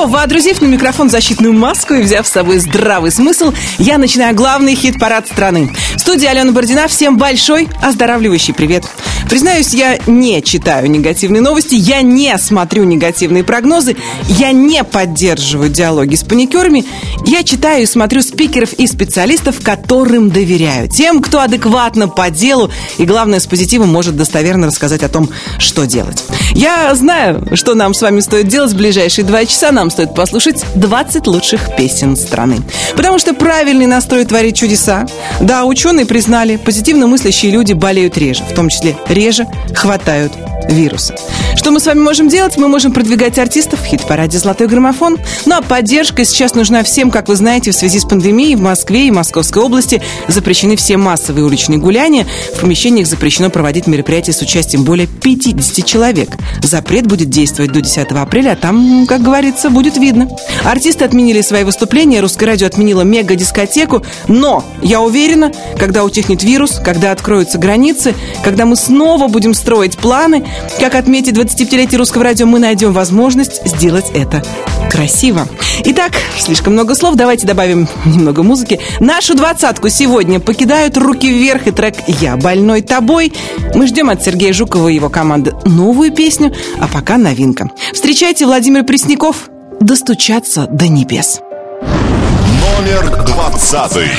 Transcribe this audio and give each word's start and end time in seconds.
что, 0.00 0.06
водрузив 0.06 0.62
на 0.62 0.66
микрофон 0.66 1.10
защитную 1.10 1.52
маску 1.52 1.92
и 1.92 2.02
взяв 2.02 2.26
с 2.26 2.30
собой 2.30 2.58
здравый 2.58 3.10
смысл, 3.10 3.52
я 3.78 3.98
начинаю 3.98 4.34
главный 4.34 4.74
хит-парад 4.74 5.28
страны. 5.28 5.76
В 5.96 6.00
студии 6.00 6.24
Алена 6.24 6.52
Бородина. 6.52 6.88
Всем 6.88 7.18
большой 7.18 7.68
оздоравливающий 7.82 8.54
привет. 8.54 8.84
Признаюсь, 9.28 9.74
я 9.74 9.98
не 10.06 10.42
читаю 10.42 10.90
негативные 10.90 11.42
новости, 11.42 11.74
я 11.74 12.00
не 12.00 12.36
смотрю 12.38 12.84
негативные 12.84 13.44
прогнозы, 13.44 13.96
я 14.26 14.52
не 14.52 14.82
поддерживаю 14.82 15.68
диалоги 15.68 16.14
с 16.14 16.24
паникерами, 16.24 16.84
я 17.26 17.44
читаю 17.44 17.82
и 17.82 17.86
смотрю 17.86 18.22
спикеров 18.22 18.72
и 18.72 18.86
специалистов, 18.86 19.62
которым 19.62 20.30
доверяю. 20.30 20.88
Тем, 20.88 21.20
кто 21.20 21.40
адекватно 21.40 22.08
по 22.08 22.30
делу 22.30 22.70
и, 22.98 23.04
главное, 23.04 23.38
с 23.38 23.46
позитивом 23.46 23.90
может 23.90 24.16
достоверно 24.16 24.66
рассказать 24.66 25.02
о 25.02 25.08
том, 25.08 25.28
что 25.58 25.84
делать. 25.84 26.24
Я 26.52 26.92
знаю, 26.94 27.54
что 27.54 27.74
нам 27.74 27.94
с 27.94 28.02
вами 28.02 28.20
стоит 28.20 28.48
делать 28.48 28.72
в 28.72 28.76
ближайшие 28.76 29.24
два 29.24 29.44
часа. 29.44 29.70
Нам 29.70 29.89
стоит 29.90 30.14
послушать 30.14 30.64
20 30.74 31.26
лучших 31.26 31.76
песен 31.76 32.16
страны. 32.16 32.58
Потому 32.96 33.18
что 33.18 33.34
правильный 33.34 33.86
настрой 33.86 34.24
творит 34.24 34.54
чудеса. 34.54 35.06
Да, 35.40 35.64
ученые 35.64 36.06
признали, 36.06 36.56
позитивно 36.56 37.06
мыслящие 37.06 37.52
люди 37.52 37.72
болеют 37.72 38.16
реже, 38.16 38.44
в 38.44 38.54
том 38.54 38.68
числе 38.68 38.96
реже 39.08 39.46
хватают 39.74 40.32
вируса. 40.68 41.14
Что 41.56 41.70
мы 41.70 41.80
с 41.80 41.86
вами 41.86 42.00
можем 42.00 42.28
делать? 42.28 42.56
Мы 42.56 42.68
можем 42.68 42.92
продвигать 42.92 43.38
артистов 43.38 43.80
в 43.80 43.84
хит-параде 43.84 44.38
«Золотой 44.38 44.66
граммофон». 44.66 45.18
Ну 45.46 45.54
а 45.56 45.62
поддержка 45.62 46.24
сейчас 46.24 46.54
нужна 46.54 46.82
всем, 46.82 47.10
как 47.10 47.28
вы 47.28 47.36
знаете, 47.36 47.72
в 47.72 47.74
связи 47.74 47.98
с 47.98 48.04
пандемией 48.04 48.54
в 48.54 48.60
Москве 48.60 49.08
и 49.08 49.10
Московской 49.10 49.62
области 49.62 50.00
запрещены 50.28 50.76
все 50.76 50.96
массовые 50.96 51.44
уличные 51.44 51.78
гуляния. 51.78 52.26
В 52.54 52.60
помещениях 52.60 53.06
запрещено 53.06 53.50
проводить 53.50 53.86
мероприятия 53.86 54.32
с 54.32 54.42
участием 54.42 54.84
более 54.84 55.06
50 55.06 55.84
человек. 55.84 56.30
Запрет 56.62 57.06
будет 57.06 57.30
действовать 57.30 57.72
до 57.72 57.80
10 57.80 58.12
апреля, 58.12 58.52
а 58.52 58.56
там, 58.56 59.06
как 59.06 59.22
говорится, 59.22 59.70
будет 59.70 59.79
видно. 59.96 60.28
Артисты 60.64 61.04
отменили 61.04 61.40
свои 61.40 61.64
выступления, 61.64 62.20
Русское 62.20 62.46
радио 62.46 62.66
отменило 62.66 63.02
мега-дискотеку, 63.02 64.02
но 64.28 64.64
я 64.82 65.00
уверена, 65.00 65.52
когда 65.78 66.04
утихнет 66.04 66.42
вирус, 66.42 66.80
когда 66.84 67.12
откроются 67.12 67.58
границы, 67.58 68.14
когда 68.44 68.66
мы 68.66 68.76
снова 68.76 69.28
будем 69.28 69.54
строить 69.54 69.96
планы, 69.96 70.46
как 70.78 70.94
отметить 70.94 71.34
25-летие 71.34 71.96
русского 71.96 72.24
радио, 72.24 72.46
мы 72.46 72.58
найдем 72.58 72.92
возможность 72.92 73.66
сделать 73.66 74.06
это 74.14 74.42
красиво. 74.90 75.46
Итак, 75.84 76.12
слишком 76.38 76.72
много 76.72 76.94
слов, 76.94 77.14
давайте 77.14 77.46
добавим 77.46 77.88
немного 78.04 78.42
музыки. 78.42 78.80
Нашу 78.98 79.34
двадцатку 79.34 79.88
сегодня 79.88 80.40
покидают 80.40 80.96
«Руки 80.96 81.28
вверх» 81.28 81.66
и 81.66 81.70
трек 81.70 81.94
«Я 82.06 82.36
больной 82.36 82.82
тобой». 82.82 83.32
Мы 83.74 83.86
ждем 83.86 84.10
от 84.10 84.22
Сергея 84.22 84.52
Жукова 84.52 84.88
и 84.88 84.94
его 84.94 85.08
команды 85.08 85.54
новую 85.64 86.12
песню, 86.12 86.52
а 86.78 86.88
пока 86.88 87.16
новинка. 87.16 87.70
Встречайте 87.92 88.46
Владимир 88.46 88.84
Пресняков 88.84 89.48
«Достучаться 89.80 90.66
до 90.66 90.88
небес». 90.88 91.40
Номер 91.80 93.24
двадцатый. 93.24 94.10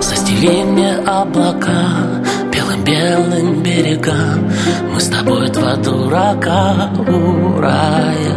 Застели 0.00 0.62
мне 0.62 0.96
облака 0.96 2.22
белым 2.86 3.62
берегам 3.62 4.50
Мы 4.92 5.00
с 5.00 5.08
тобой 5.08 5.50
два 5.50 5.74
дурака 5.74 6.90
у 6.98 7.60
рая 7.60 8.36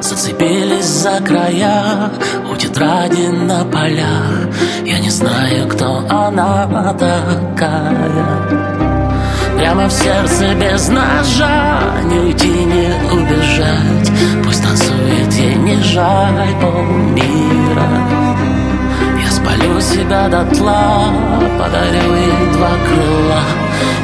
Зацепились 0.00 0.86
за 0.86 1.20
края 1.20 2.10
У 2.50 2.56
тетради 2.56 3.28
на 3.28 3.64
полях 3.66 4.48
Я 4.86 4.98
не 5.00 5.10
знаю, 5.10 5.68
кто 5.68 5.98
она 6.08 6.94
такая 6.98 8.69
Прямо 9.60 9.86
в 9.88 9.92
сердце 9.92 10.54
без 10.54 10.88
ножа. 10.88 12.02
Не 12.04 12.18
уйти, 12.18 12.48
не 12.48 12.88
убежать. 13.12 14.10
Пусть 14.42 14.62
танцует, 14.62 15.32
ей 15.34 15.54
не 15.54 15.76
жаль 15.82 16.48
полмира 16.62 18.20
Спалю 19.40 19.80
себя 19.80 20.28
дотла, 20.28 21.12
подарю 21.58 22.14
ей 22.14 22.52
два 22.52 22.70
крыла. 22.84 23.42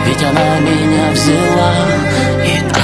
Ведь 0.06 0.22
она 0.22 0.60
меня 0.60 1.10
взяла 1.12 1.72
и 2.44 2.75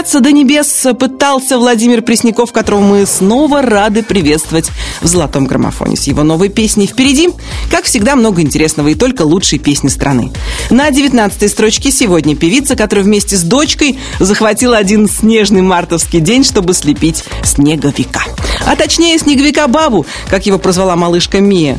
Достучаться 0.00 0.20
до 0.20 0.32
небес 0.32 0.86
пытался 0.98 1.58
Владимир 1.58 2.00
Пресняков, 2.00 2.52
которого 2.52 2.80
мы 2.80 3.04
снова 3.04 3.60
рады 3.60 4.02
приветствовать 4.02 4.70
в 5.02 5.06
«Золотом 5.06 5.44
граммофоне». 5.44 5.94
С 5.94 6.04
его 6.04 6.22
новой 6.22 6.48
песней 6.48 6.86
впереди, 6.86 7.28
как 7.70 7.84
всегда, 7.84 8.16
много 8.16 8.40
интересного 8.40 8.88
и 8.88 8.94
только 8.94 9.24
лучшие 9.24 9.58
песни 9.58 9.88
страны. 9.88 10.32
На 10.70 10.88
19-й 10.88 11.50
строчке 11.50 11.90
сегодня 11.90 12.34
певица, 12.34 12.76
которая 12.76 13.04
вместе 13.04 13.36
с 13.36 13.42
дочкой 13.42 13.98
захватила 14.18 14.78
один 14.78 15.06
снежный 15.06 15.60
мартовский 15.60 16.20
день, 16.20 16.44
чтобы 16.44 16.72
слепить 16.72 17.24
снеговика. 17.44 18.22
А 18.66 18.76
точнее, 18.76 19.18
снеговика-бабу, 19.18 20.06
как 20.30 20.46
его 20.46 20.56
прозвала 20.56 20.96
малышка 20.96 21.40
Мия. 21.40 21.78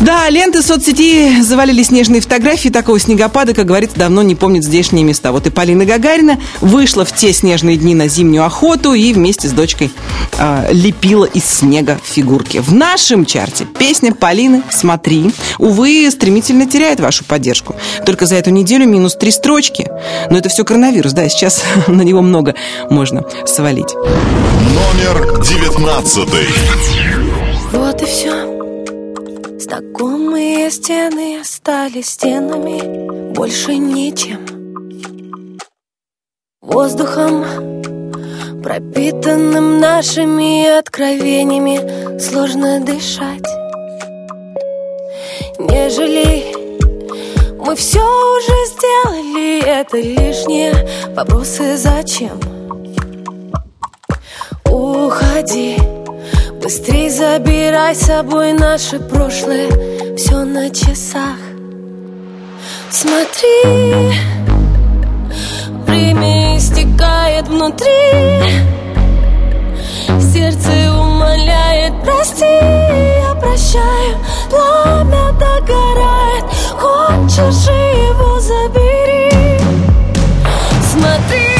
Да, 0.00 0.28
ленты 0.28 0.60
соцсети 0.60 1.40
завалили 1.40 1.82
снежные 1.82 2.20
фотографии 2.20 2.68
такого 2.68 2.98
снегопада, 2.98 3.54
как 3.54 3.66
говорится, 3.66 3.96
давно 3.96 4.22
не 4.22 4.34
помнит 4.34 4.64
здешние 4.64 5.04
места. 5.04 5.30
Вот 5.30 5.46
и 5.46 5.50
Полина 5.50 5.84
Гагарина 5.84 6.40
вышла 6.60 7.04
в 7.04 7.12
те 7.14 7.32
снежные 7.32 7.76
дни 7.76 7.94
на 7.94 8.08
зимнюю 8.08 8.44
охоту 8.44 8.92
и 8.94 9.12
вместе 9.12 9.48
с 9.48 9.52
дочкой 9.52 9.90
э, 10.36 10.68
лепила 10.72 11.24
из 11.24 11.44
снега 11.44 11.98
фигурки. 12.02 12.58
В 12.58 12.72
нашем 12.72 13.24
чарте 13.24 13.66
песня 13.66 14.12
Полины 14.12 14.62
«Смотри», 14.68 15.30
увы, 15.58 16.10
стремительно 16.10 16.66
теряет 16.66 16.98
вашу 16.98 17.24
поддержку. 17.24 17.76
Только 18.04 18.26
за 18.26 18.34
эту 18.34 18.50
неделю 18.50 18.86
минус 18.86 19.14
три 19.14 19.30
строчки. 19.30 19.88
Но 20.28 20.38
это 20.38 20.48
все 20.48 20.64
коронавирус, 20.64 21.12
да, 21.12 21.28
сейчас 21.28 21.62
на 21.86 22.02
него 22.02 22.20
много 22.20 22.54
можно 22.90 23.24
свалить. 23.46 23.94
Номер 23.94 25.40
девятнадцатый. 25.42 26.48
Вот 27.72 28.02
и 28.02 28.06
все. 28.06 28.53
Знакомые 29.56 30.68
стены 30.70 31.40
остались 31.40 32.08
стенами, 32.08 33.32
больше 33.32 33.76
ничем. 33.76 34.44
Воздухом, 36.60 37.44
пропитанным 38.62 39.78
нашими 39.78 40.78
откровениями, 40.78 42.18
сложно 42.18 42.80
дышать. 42.80 43.46
Нежели 45.60 46.52
мы 47.64 47.76
все 47.76 48.00
уже 48.00 48.66
сделали, 48.74 49.64
это 49.64 49.98
лишние 49.98 50.74
вопросы 51.14 51.76
зачем? 51.76 52.40
Уходи. 54.64 55.93
Быстрей 56.64 57.10
забирай 57.10 57.94
с 57.94 58.06
собой 58.06 58.54
наше 58.54 58.98
прошлое 58.98 59.68
Все 60.16 60.44
на 60.44 60.70
часах. 60.70 61.36
Смотри 62.90 64.10
Время 65.86 66.56
истекает 66.56 67.48
внутри. 67.48 67.90
Сердце 70.18 70.70
умоляет 70.90 72.02
Прости, 72.02 72.46
я 72.46 73.34
прощаю. 73.38 74.16
Пламя 74.48 75.32
догорает 75.32 76.44
Хочешь 76.78 77.68
его 77.68 78.40
забери. 78.40 79.60
Смотри 80.80 81.53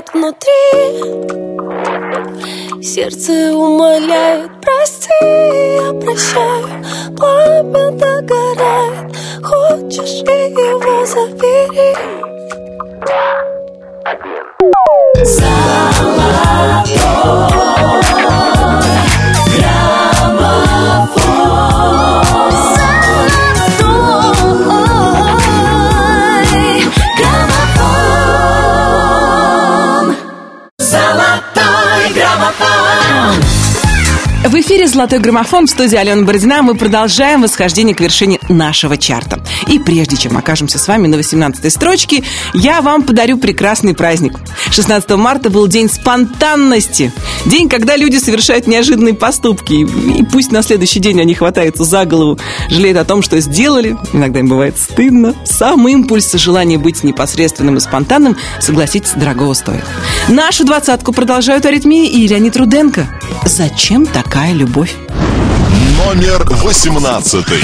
истекает 0.00 0.06
внутри. 0.12 0.70
Сердце 2.82 3.32
умоляет, 3.54 4.50
прости, 4.62 5.08
я 5.22 5.92
прощаю 6.00 6.84
Пламя 7.16 7.90
догорает, 7.92 9.16
хочешь 9.44 10.22
и 10.22 10.52
его 10.52 11.06
забери. 11.06 11.94
Золотой 15.22 16.50
В 34.42 34.54
эфире 34.54 34.88
«Золотой 34.88 35.18
граммофон» 35.18 35.66
в 35.66 35.70
студии 35.70 35.96
Алена 35.96 36.22
Бородина. 36.22 36.62
Мы 36.62 36.74
продолжаем 36.74 37.42
восхождение 37.42 37.94
к 37.94 38.00
вершине 38.00 38.38
нашего 38.48 38.96
чарта. 38.96 39.38
И 39.68 39.78
прежде 39.78 40.16
чем 40.16 40.34
окажемся 40.36 40.78
с 40.78 40.88
вами 40.88 41.06
на 41.08 41.18
18 41.18 41.70
строчке, 41.70 42.24
я 42.54 42.80
вам 42.80 43.02
подарю 43.02 43.36
прекрасный 43.36 43.94
праздник. 43.94 44.38
16 44.70 45.10
марта 45.10 45.50
был 45.50 45.68
день 45.68 45.90
спонтанности. 45.90 47.12
День, 47.44 47.68
когда 47.68 47.96
люди 47.96 48.16
совершают 48.16 48.66
неожиданные 48.66 49.12
поступки. 49.12 49.74
И 49.74 50.24
пусть 50.24 50.50
на 50.50 50.62
следующий 50.62 51.00
день 51.00 51.20
они 51.20 51.34
хватаются 51.34 51.84
за 51.84 52.06
голову, 52.06 52.38
жалеют 52.70 52.96
о 52.96 53.04
том, 53.04 53.20
что 53.20 53.38
сделали. 53.40 53.98
Иногда 54.14 54.40
им 54.40 54.48
бывает 54.48 54.78
стыдно. 54.78 55.34
Сам 55.44 55.86
импульс, 55.86 56.32
желание 56.32 56.78
быть 56.78 57.04
непосредственным 57.04 57.76
и 57.76 57.80
спонтанным, 57.80 58.36
согласитесь, 58.58 59.12
дорогого 59.14 59.52
стоит. 59.52 59.84
Нашу 60.28 60.64
двадцатку 60.64 61.12
продолжают 61.12 61.66
аритмии 61.66 62.06
и 62.06 62.26
Леонид 62.26 62.56
Руденко. 62.56 63.06
Зачем 63.44 64.06
такая 64.06 64.29
такая 64.30 64.52
любовь? 64.52 64.94
Номер 66.06 66.44
восемнадцатый. 66.62 67.58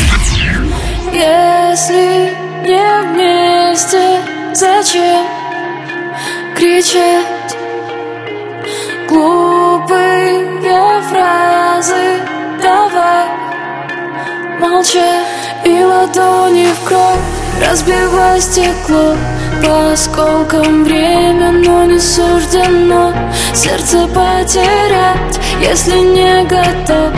Если 1.13 2.33
не 2.67 3.03
вместе, 3.03 4.21
зачем 4.53 5.25
кричать 6.57 7.57
глупые 9.09 10.45
фразы? 11.09 12.21
Давай 12.61 13.27
молчать 14.59 15.25
и 15.65 15.85
ладони 15.85 16.67
в 16.67 16.89
кровь, 16.89 17.46
разбивай 17.61 18.41
стекло 18.41 19.17
по 19.63 19.93
осколкам 19.93 20.85
время, 20.85 21.53
но 21.53 21.85
не 21.85 21.99
суждено. 21.99 23.13
Сердце 23.55 24.07
потерять, 24.09 25.41
если 25.61 25.99
не 25.99 26.45
готов. 26.45 27.13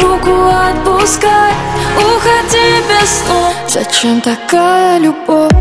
Руку 0.00 0.48
отпускай, 0.48 1.52
уходи 1.96 2.82
без 2.88 3.08
слов 3.08 3.54
Зачем 3.68 4.20
такая 4.20 4.98
любовь? 4.98 5.52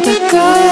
to 0.00 0.28
go. 0.30 0.71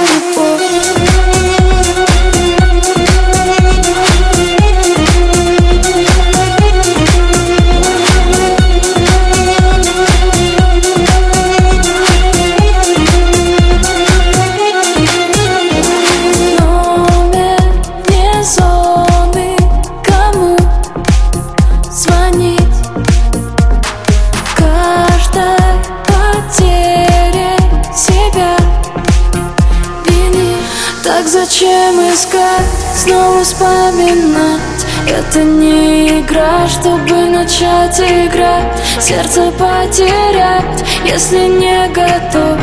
Вспоминать. 33.43 34.87
Это 35.09 35.43
не 35.43 36.21
игра, 36.21 36.69
чтобы 36.69 37.27
начать 37.27 37.99
играть. 38.01 38.79
Сердце 39.01 39.51
потерять, 39.53 40.85
если 41.05 41.47
не 41.47 41.89
готов. 41.89 42.59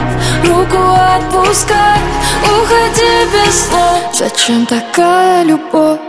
Руку 0.46 0.78
отпускать, 1.18 2.02
уходи 2.44 3.26
без 3.34 3.68
слов 3.68 4.02
Зачем 4.14 4.66
такая 4.66 5.44
любовь? 5.44 6.00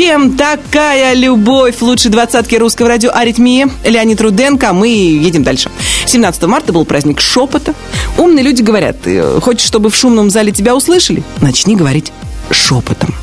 Зачем 0.00 0.34
такая 0.34 1.12
любовь? 1.12 1.82
Лучшей 1.82 2.10
двадцатки 2.10 2.54
русского 2.54 2.88
радио 2.88 3.10
«Аритмия». 3.12 3.68
Леонид 3.84 4.18
Руденко. 4.18 4.72
Мы 4.72 4.88
едем 4.88 5.42
дальше. 5.42 5.68
17 6.06 6.42
марта 6.44 6.72
был 6.72 6.86
праздник 6.86 7.20
шепота. 7.20 7.74
Умные 8.16 8.42
люди 8.42 8.62
говорят, 8.62 8.96
«Э, 9.04 9.38
хочешь, 9.42 9.66
чтобы 9.66 9.90
в 9.90 9.94
шумном 9.94 10.30
зале 10.30 10.52
тебя 10.52 10.74
услышали? 10.74 11.22
Начни 11.42 11.76
говорить 11.76 12.14
шепотом. 12.50 13.14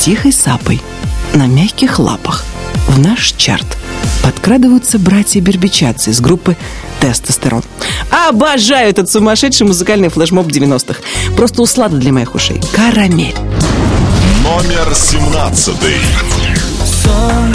Тихой 0.00 0.32
сапой. 0.32 0.80
На 1.34 1.46
мягких 1.46 1.98
лапах. 1.98 2.42
В 2.88 2.98
наш 2.98 3.32
чарт 3.32 3.76
подкрадываются 4.22 4.98
братья 4.98 5.42
Бербичадзе 5.42 6.10
из 6.10 6.22
группы 6.22 6.56
«Тестостерон». 7.00 7.62
Обожаю 8.10 8.88
этот 8.88 9.10
сумасшедший 9.10 9.66
музыкальный 9.66 10.08
флешмоб 10.08 10.46
90-х. 10.46 11.00
Просто 11.36 11.60
услада 11.60 11.98
для 11.98 12.14
моих 12.14 12.34
ушей. 12.34 12.62
Карамель. 12.72 13.36
Номер 14.54 14.94
17. 14.94 15.74
Сон 16.84 17.52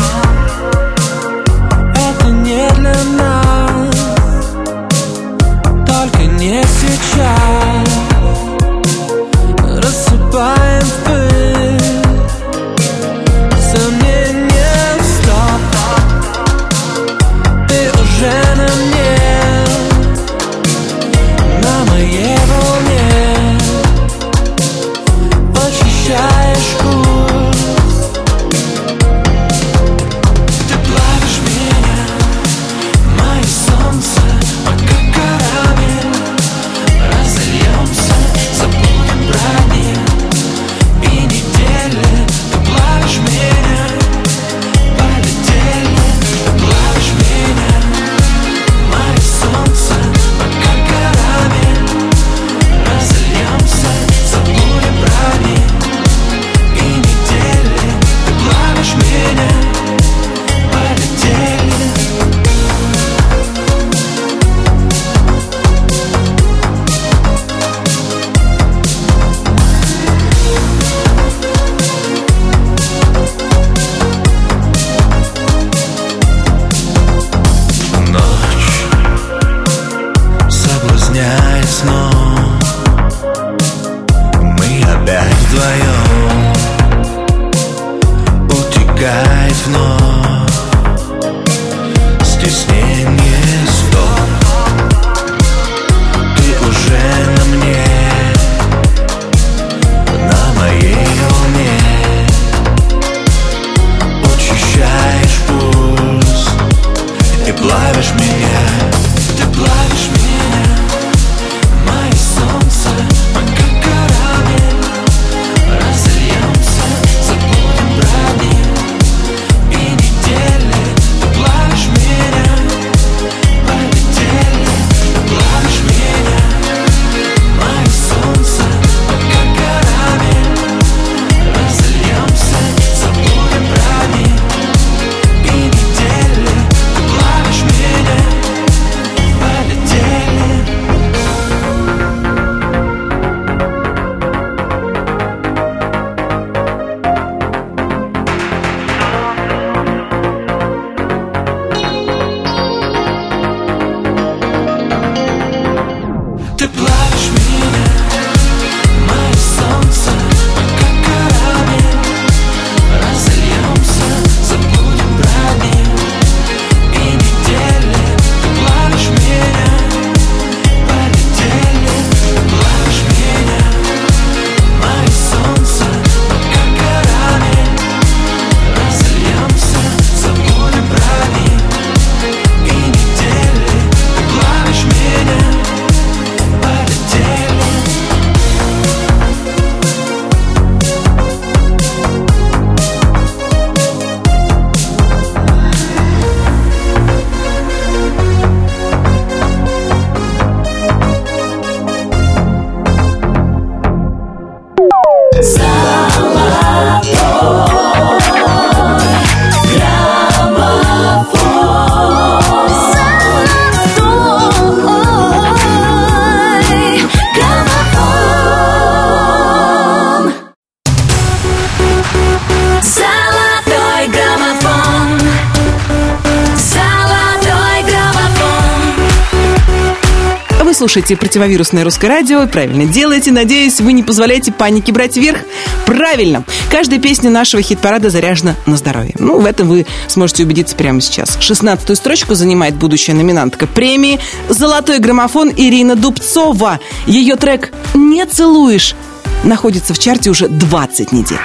слушаете 230.90 231.18
противовирусное 231.18 231.84
русское 231.84 232.08
радио. 232.08 232.48
Правильно 232.48 232.86
делаете. 232.86 233.32
Надеюсь, 233.32 233.80
вы 233.80 233.94
не 233.94 234.02
позволяете 234.02 234.52
панике 234.52 234.92
брать 234.92 235.18
верх. 235.18 235.42
Правильно. 235.86 236.44
Каждая 236.72 237.00
песня 237.00 237.30
нашего 237.30 237.62
хит-парада 237.62 238.10
заряжена 238.10 238.56
на 238.66 238.76
здоровье. 238.76 239.14
Ну, 239.20 239.40
в 239.40 239.46
этом 239.46 239.68
вы 239.68 239.86
сможете 240.08 240.42
убедиться 240.46 240.76
прямо 240.76 241.00
сейчас. 241.00 241.38
16 241.40 241.96
строчку 241.96 242.34
занимает 242.34 242.74
будущая 242.74 243.16
номинантка 243.16 243.68
премии 243.68 244.20
«Золотой 244.50 244.98
граммофон» 244.98 245.52
Ирина 245.56 245.96
Дубцова. 245.96 246.80
Ее 247.06 247.36
трек 247.36 247.72
«Не 247.94 248.26
целуешь» 248.26 248.96
находится 249.44 249.94
в 249.94 250.00
чарте 250.00 250.32
уже 250.32 250.48
20 250.48 251.12
недель. 251.12 251.38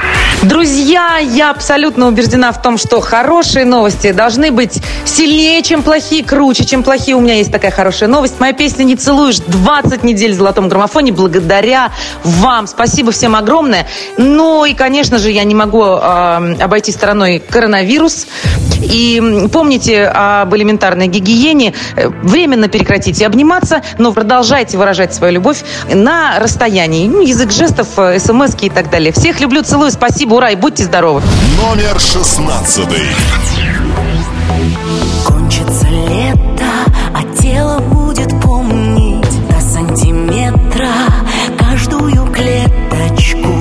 Друзья, 0.49 1.17
я 1.17 1.51
абсолютно 1.51 2.07
убеждена 2.07 2.53
в 2.53 2.61
том, 2.61 2.77
что 2.77 3.01
хорошие 3.01 3.65
новости 3.65 4.13
должны 4.13 4.51
быть 4.51 4.83
сильнее, 5.07 5.63
чем 5.63 5.83
плохие, 5.83 6.23
круче, 6.23 6.67
чем 6.67 6.83
плохие. 6.83 7.17
У 7.17 7.21
меня 7.21 7.37
есть 7.37 7.51
такая 7.51 7.71
хорошая 7.71 8.11
новость. 8.11 8.41
Моя 8.41 8.53
песня 8.53 8.85
«Не 8.85 8.95
целуешь» 8.95 9.39
20 9.39 10.05
недель 10.05 10.33
в 10.33 10.35
золотом 10.35 10.69
граммофоне 10.69 11.13
благодаря 11.13 11.93
вам. 12.23 12.67
Спасибо 12.67 13.11
всем 13.11 13.37
огромное. 13.37 13.87
Ну 14.19 14.67
и, 14.67 14.75
конечно 14.75 15.17
же, 15.17 15.31
я 15.31 15.45
не 15.45 15.55
могу 15.55 15.83
э, 15.83 16.57
обойти 16.61 16.93
стороной 16.93 17.39
коронавирус. 17.39 18.27
И 18.83 19.49
помните 19.51 20.05
об 20.05 20.55
элементарной 20.55 21.07
гигиене. 21.07 21.73
Временно 21.97 22.69
прекратите 22.69 23.25
обниматься, 23.25 23.81
но 23.97 24.13
продолжайте 24.13 24.77
выражать 24.77 25.15
свою 25.15 25.33
любовь 25.33 25.65
на 25.91 26.39
расстоянии. 26.39 27.09
Ну, 27.09 27.23
язык 27.23 27.51
жестов, 27.51 27.89
смс 27.95 28.55
и 28.61 28.69
так 28.69 28.91
далее. 28.91 29.11
Всех 29.13 29.41
люблю, 29.41 29.63
целую, 29.63 29.91
спасибо, 29.91 30.34
ура 30.35 30.50
и 30.50 30.57
будьте 30.57 30.85
здоровы. 30.85 31.23
Номер 31.62 31.99
шестнадцатый. 32.00 33.07
Кончится 35.26 35.87
лето, 35.88 36.64
а 37.14 37.23
тело 37.41 37.79
будет 37.79 38.29
помнить 38.43 39.49
до 39.49 39.61
сантиметра 39.61 40.88
каждую 41.59 42.26
клеточку 42.33 43.53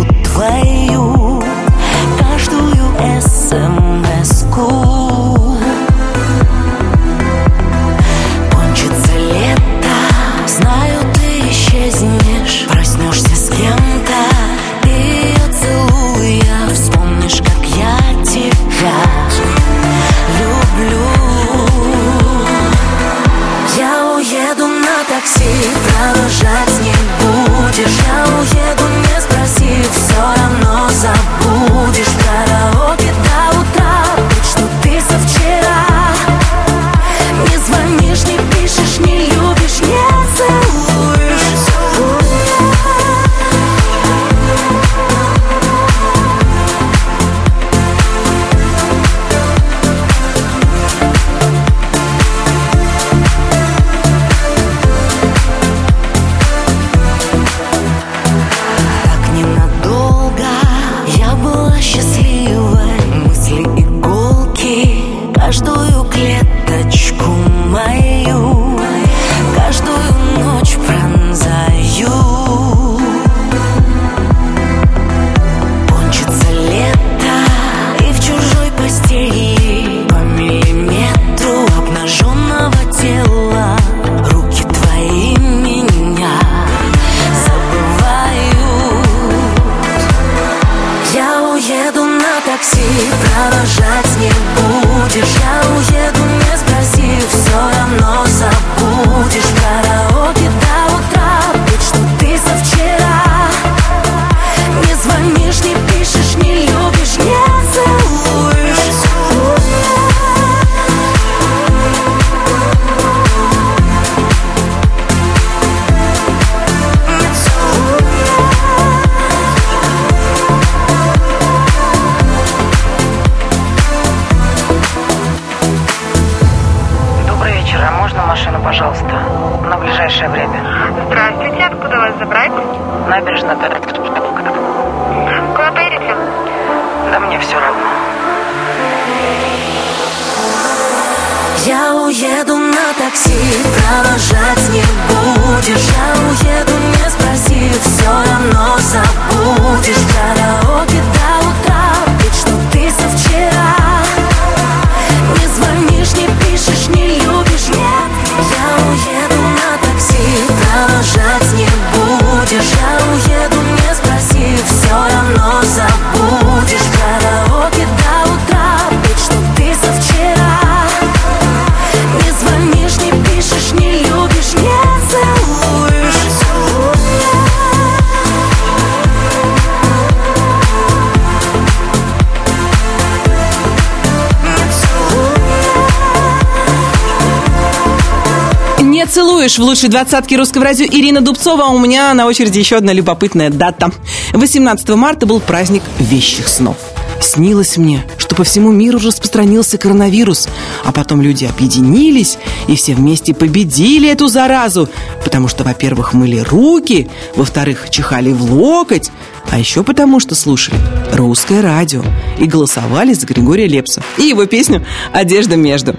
Не 189.14 189.20
целуешь 189.20 189.60
в 189.60 189.62
лучшей 189.62 189.90
двадцатке 189.90 190.38
русского 190.38 190.64
радио 190.64 190.88
Ирина 190.88 191.22
Дубцова. 191.22 191.66
А 191.66 191.70
у 191.70 191.78
меня 191.78 192.12
на 192.16 192.26
очереди 192.26 192.58
еще 192.58 192.78
одна 192.78 192.94
любопытная 192.94 193.52
дата. 193.52 193.92
18 194.32 194.90
марта 194.90 195.28
был 195.28 195.40
праздник 195.40 195.84
вещих 196.00 196.48
снов. 196.48 196.78
Снилось 197.22 197.78
мне, 197.78 198.04
что 198.18 198.34
по 198.34 198.44
всему 198.44 198.72
миру 198.72 198.98
распространился 198.98 199.78
коронавирус, 199.78 200.48
а 200.84 200.92
потом 200.92 201.22
люди 201.22 201.46
объединились 201.46 202.40
и 202.68 202.76
все 202.76 202.96
вместе 202.96 203.36
победили 203.36 204.10
эту 204.10 204.30
заразу, 204.30 204.90
потому 205.24 205.48
что, 205.48 205.64
во-первых, 205.64 206.14
мыли 206.14 206.40
руки, 206.40 207.08
во-вторых, 207.36 207.92
чихали 207.92 208.32
в 208.32 208.52
локоть, 208.52 209.12
а 209.52 209.60
еще 209.60 209.84
потому, 209.84 210.20
что 210.22 210.34
слушали 210.34 210.78
русское 211.12 211.62
радио 211.62 212.04
и 212.40 212.46
голосовали 212.46 213.14
за 213.14 213.28
Григория 213.28 213.68
Лепса 213.68 214.02
и 214.18 214.24
его 214.24 214.48
песню 214.48 214.84
«Одежда 215.14 215.56
между». 215.56 215.96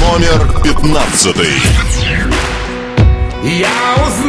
Номер 0.00 0.62
пятнадцатый. 0.62 1.50
Я 3.42 3.94
узнал 4.06 4.25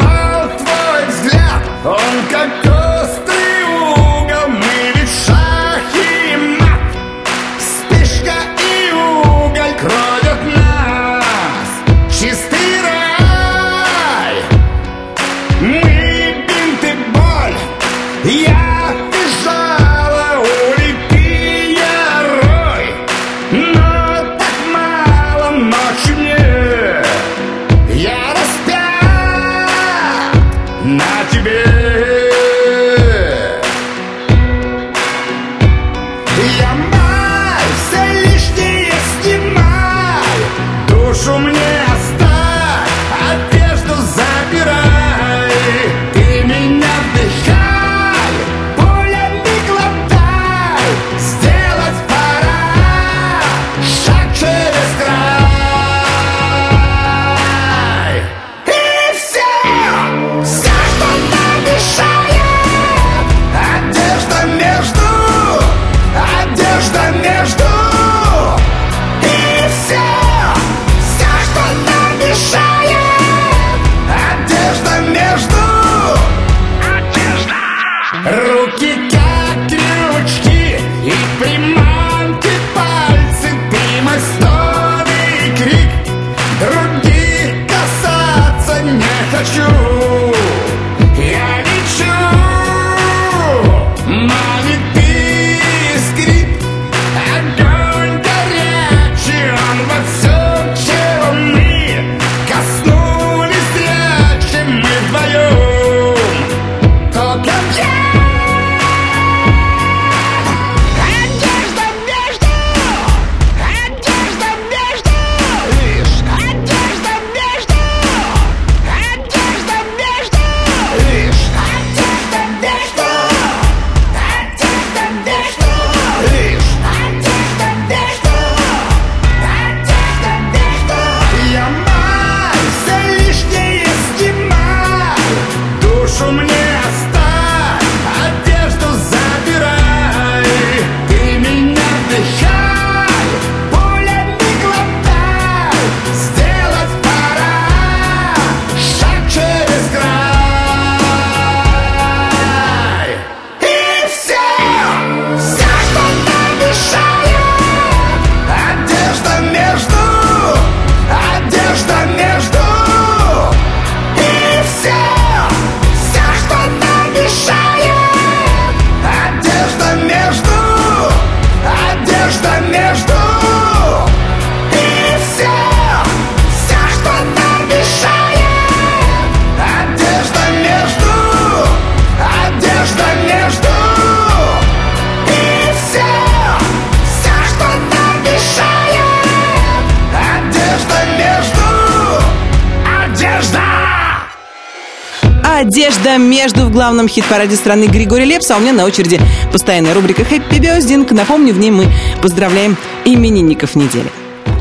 в 196.67 196.71
главном 196.71 197.07
хит-параде 197.07 197.55
страны 197.55 197.85
Григорий 197.85 198.25
Лепс, 198.25 198.51
а 198.51 198.57
у 198.57 198.59
меня 198.59 198.73
на 198.73 198.83
очереди 198.83 199.19
постоянная 199.51 199.93
рубрика 199.93 200.25
«Хэппи 200.25 200.59
Бёздинг». 200.59 201.11
Напомню, 201.11 201.53
в 201.53 201.59
ней 201.59 201.71
мы 201.71 201.85
поздравляем 202.21 202.75
именинников 203.05 203.75
недели. 203.75 204.11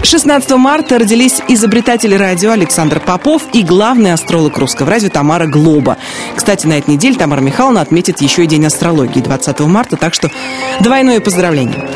16 0.04 0.50
марта 0.52 1.00
родились 1.00 1.40
изобретатель 1.48 2.16
радио 2.16 2.52
Александр 2.52 3.00
Попов 3.00 3.42
и 3.52 3.64
главный 3.64 4.12
астролог 4.12 4.56
русского 4.56 4.88
радио 4.88 5.08
Тамара 5.08 5.48
Глоба. 5.48 5.96
Кстати, 6.36 6.68
на 6.68 6.74
этой 6.78 6.90
неделе 6.90 7.16
Тамара 7.16 7.40
Михайловна 7.40 7.80
отметит 7.80 8.20
еще 8.20 8.44
и 8.44 8.46
День 8.46 8.66
астрологии 8.66 9.20
20 9.20 9.58
марта, 9.60 9.96
так 9.96 10.14
что 10.14 10.30
двойное 10.78 11.20
поздравление. 11.20 11.88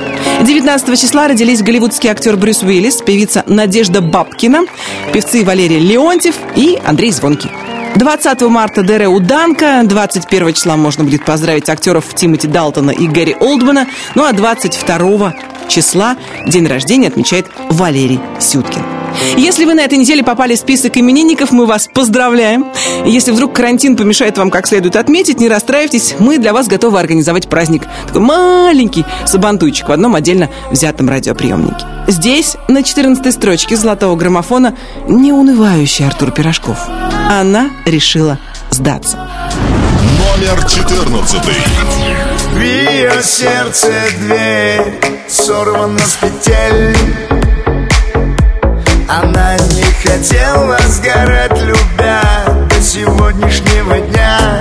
19 0.42 1.00
числа 1.00 1.28
родились 1.28 1.62
голливудский 1.62 2.10
актер 2.10 2.36
Брюс 2.36 2.64
Уиллис, 2.64 2.96
певица 2.96 3.44
Надежда 3.46 4.00
Бабкина, 4.00 4.64
певцы 5.12 5.44
Валерий 5.44 5.78
Леонтьев 5.78 6.34
и 6.56 6.80
Андрей 6.84 7.12
Звонкий. 7.12 7.50
20 8.00 8.40
марта 8.48 8.82
Дере 8.82 9.08
Уданка, 9.08 9.82
21 9.84 10.54
числа 10.54 10.78
можно 10.78 11.04
будет 11.04 11.22
поздравить 11.22 11.68
актеров 11.68 12.14
Тимоти 12.14 12.48
Далтона 12.48 12.92
и 12.92 13.06
Гэри 13.06 13.36
Олдмана, 13.38 13.88
ну 14.14 14.24
а 14.24 14.32
22 14.32 15.34
числа 15.68 16.16
день 16.46 16.66
рождения 16.66 17.08
отмечает 17.08 17.48
Валерий 17.68 18.18
Сюткин. 18.40 18.82
Если 19.36 19.66
вы 19.66 19.74
на 19.74 19.80
этой 19.80 19.98
неделе 19.98 20.24
попали 20.24 20.54
в 20.54 20.58
список 20.58 20.96
именинников, 20.96 21.52
мы 21.52 21.66
вас 21.66 21.90
поздравляем. 21.92 22.64
Если 23.04 23.32
вдруг 23.32 23.52
карантин 23.52 23.98
помешает 23.98 24.38
вам 24.38 24.50
как 24.50 24.66
следует 24.66 24.96
отметить, 24.96 25.38
не 25.38 25.50
расстраивайтесь, 25.50 26.14
мы 26.18 26.38
для 26.38 26.54
вас 26.54 26.68
готовы 26.68 26.98
организовать 26.98 27.50
праздник. 27.50 27.82
Такой 28.06 28.22
маленький 28.22 29.04
сабантуйчик 29.26 29.90
в 29.90 29.92
одном 29.92 30.14
отдельно 30.14 30.48
взятом 30.70 31.10
радиоприемнике. 31.10 31.84
Здесь, 32.06 32.56
на 32.66 32.82
14 32.82 33.30
строчке 33.30 33.76
золотого 33.76 34.16
граммофона, 34.16 34.74
неунывающий 35.06 36.06
Артур 36.06 36.30
Пирожков. 36.30 36.78
Она 37.32 37.70
решила 37.86 38.38
сдаться. 38.70 39.16
Номер 40.18 40.66
14. 40.66 41.40
В 42.54 42.60
ее 42.60 43.22
сердце 43.22 43.92
дверь 44.18 45.00
сорвана 45.28 46.00
с 46.00 46.14
петель 46.14 46.96
Она 49.08 49.56
не 49.58 49.84
хотела 50.02 50.76
сгорать, 50.88 51.56
любя 51.62 52.20
до 52.68 52.82
сегодняшнего 52.82 54.00
дня 54.00 54.60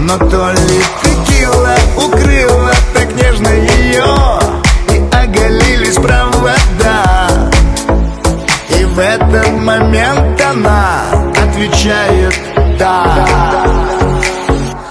Но 0.00 0.18
то 0.18 0.52
ли 0.52 0.82
текила 1.02 1.74
укрыла 1.96 2.74
так 2.92 3.10
нежно 3.14 3.48
ее 3.48 4.04
И 4.90 5.16
оголились 5.16 5.94
провода 5.94 7.50
И 8.78 8.84
в 8.84 8.98
этот 8.98 9.48
момент 9.52 10.19
отвечает 11.60 12.34
«да» 12.78 13.26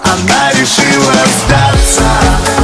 Она 0.04 0.52
решила 0.52 1.14
сдаться 1.26 2.59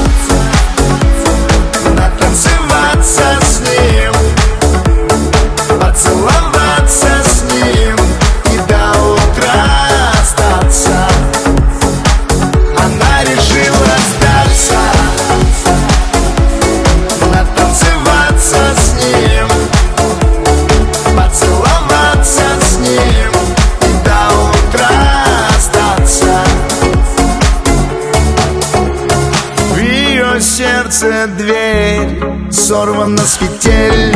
сорвана 32.65 33.19
с 33.19 33.38
петель 33.38 34.15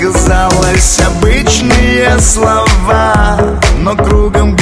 Казалось, 0.00 1.00
обычные 1.00 2.16
слова 2.20 3.38
Но 3.82 3.96
кругом 3.96 4.56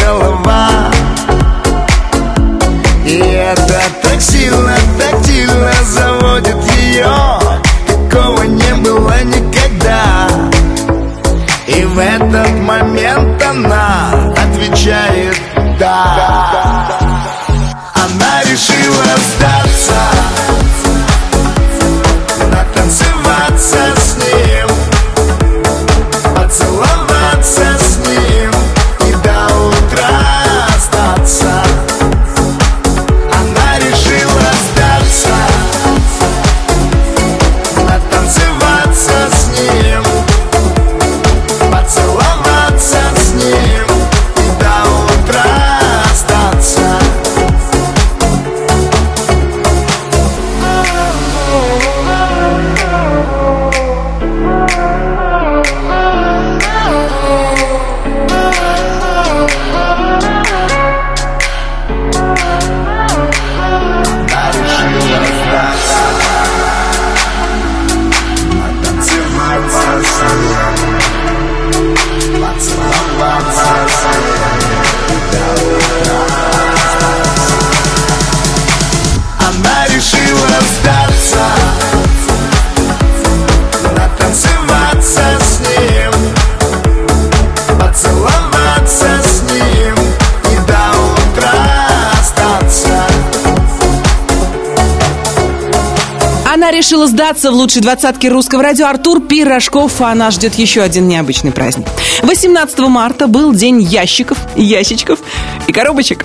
решила 96.86 97.08
сдаться 97.08 97.50
в 97.50 97.54
лучшей 97.54 97.82
двадцатке 97.82 98.28
русского 98.28 98.62
радио 98.62 98.86
Артур 98.86 99.20
Пирожков, 99.20 100.00
а 100.00 100.14
нас 100.14 100.34
ждет 100.34 100.54
еще 100.54 100.82
один 100.82 101.08
необычный 101.08 101.50
праздник. 101.50 101.88
18 102.22 102.78
марта 102.78 103.26
был 103.26 103.52
день 103.52 103.82
ящиков, 103.82 104.38
ящичков 104.54 105.18
и 105.66 105.72
коробочек. 105.72 106.24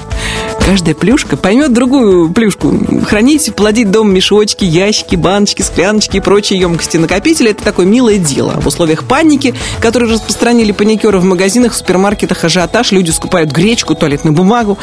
Каждая 0.65 0.93
плюшка 0.93 1.37
поймет 1.37 1.73
другую 1.73 2.29
плюшку. 2.31 2.73
Хранить, 3.07 3.53
плодить 3.55 3.89
дом 3.89 4.13
мешочки, 4.13 4.63
ящики, 4.63 5.15
баночки, 5.15 5.63
скляночки 5.63 6.17
и 6.17 6.19
прочие 6.19 6.59
емкости-накопители– 6.59 7.49
это 7.51 7.63
такое 7.63 7.85
милое 7.85 8.17
дело. 8.17 8.53
В 8.61 8.67
условиях 8.67 9.03
паники, 9.05 9.55
которые 9.79 10.13
распространили 10.13 10.71
паникеры 10.71 11.19
в 11.19 11.25
магазинах, 11.25 11.73
в 11.73 11.75
супермаркетах, 11.75 12.43
ажиотаж, 12.43 12.91
люди 12.91 13.09
скупают 13.09 13.51
гречку, 13.51 13.95
туалетную 13.95 14.35
бумагу, 14.35 14.77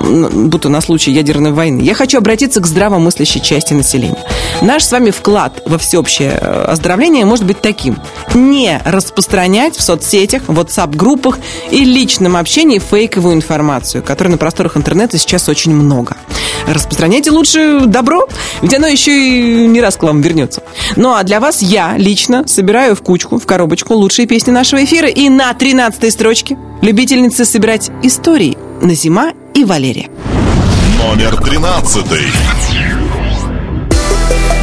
будто 0.00 0.68
на 0.68 0.80
случай 0.80 1.12
ядерной 1.12 1.52
войны. 1.52 1.80
Я 1.80 1.94
хочу 1.94 2.18
обратиться 2.18 2.60
к 2.60 2.66
здравомыслящей 2.66 3.40
части 3.40 3.72
населения. 3.72 4.24
Наш 4.62 4.84
с 4.84 4.92
вами 4.92 5.10
вклад 5.10 5.62
во 5.64 5.78
всеобщее 5.78 6.38
э, 6.40 6.64
оздоровление 6.64 7.24
может 7.24 7.46
быть 7.46 7.60
таким. 7.60 7.98
Не 8.34 8.80
распространять 8.84 9.76
в 9.76 9.82
соцсетях, 9.82 10.42
в 10.48 10.58
WhatsApp-группах 10.58 11.38
и 11.70 11.84
личном 11.84 12.36
общении 12.36 12.78
фейковую 12.78 13.36
информацию, 13.36 14.02
которая 14.02 14.32
на 14.32 14.38
просторах 14.38 14.76
интернета 14.76 15.19
сейчас 15.20 15.48
очень 15.48 15.74
много. 15.74 16.16
Распространяйте 16.66 17.30
лучше 17.30 17.80
добро, 17.86 18.26
ведь 18.62 18.74
оно 18.74 18.86
еще 18.86 19.12
и 19.12 19.66
не 19.66 19.80
раз 19.80 19.96
к 19.96 20.02
вам 20.02 20.20
вернется. 20.20 20.62
Ну 20.96 21.14
а 21.14 21.22
для 21.22 21.40
вас 21.40 21.62
я 21.62 21.94
лично 21.96 22.46
собираю 22.46 22.94
в 22.94 23.02
кучку, 23.02 23.38
в 23.38 23.46
коробочку 23.46 23.94
лучшие 23.94 24.26
песни 24.26 24.50
нашего 24.50 24.84
эфира 24.84 25.08
и 25.08 25.28
на 25.28 25.52
13 25.54 26.12
строчке 26.12 26.58
любительницы 26.82 27.44
собирать 27.44 27.90
истории 28.02 28.56
Назима 28.80 29.32
и 29.54 29.64
Валерия. 29.64 30.08
Номер 30.98 31.36
тринадцатый. 31.36 32.26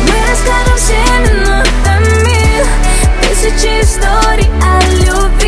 Мы 0.06 0.16
расскажем 0.30 0.78
все 0.78 0.96
минутами 1.24 2.38
Тысячи 3.22 3.82
историй 3.82 4.48
о 4.62 4.82
любви 5.06 5.47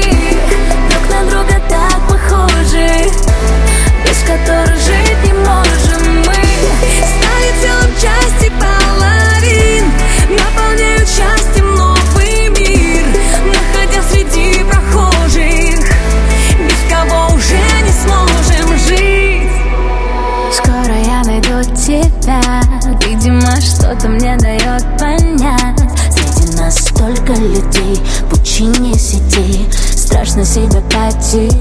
что-то 23.61 24.07
мне 24.07 24.37
дает 24.37 24.83
понять. 24.97 25.79
Среди 26.11 26.57
нас 26.57 26.75
столько 26.79 27.33
людей 27.33 27.99
пучине 28.29 28.93
сети 28.93 29.67
Страшно 29.95 30.45
себя 30.45 30.81
потерять. 30.81 31.59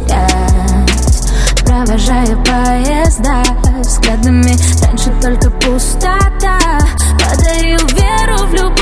Провожаю 1.64 2.42
поезда 2.44 3.42
Взглядами 3.80 4.56
раньше 4.84 5.12
только 5.20 5.50
пустота. 5.50 6.58
Подарил 7.18 7.78
веру 7.88 8.46
в 8.46 8.54
любовь 8.54 8.77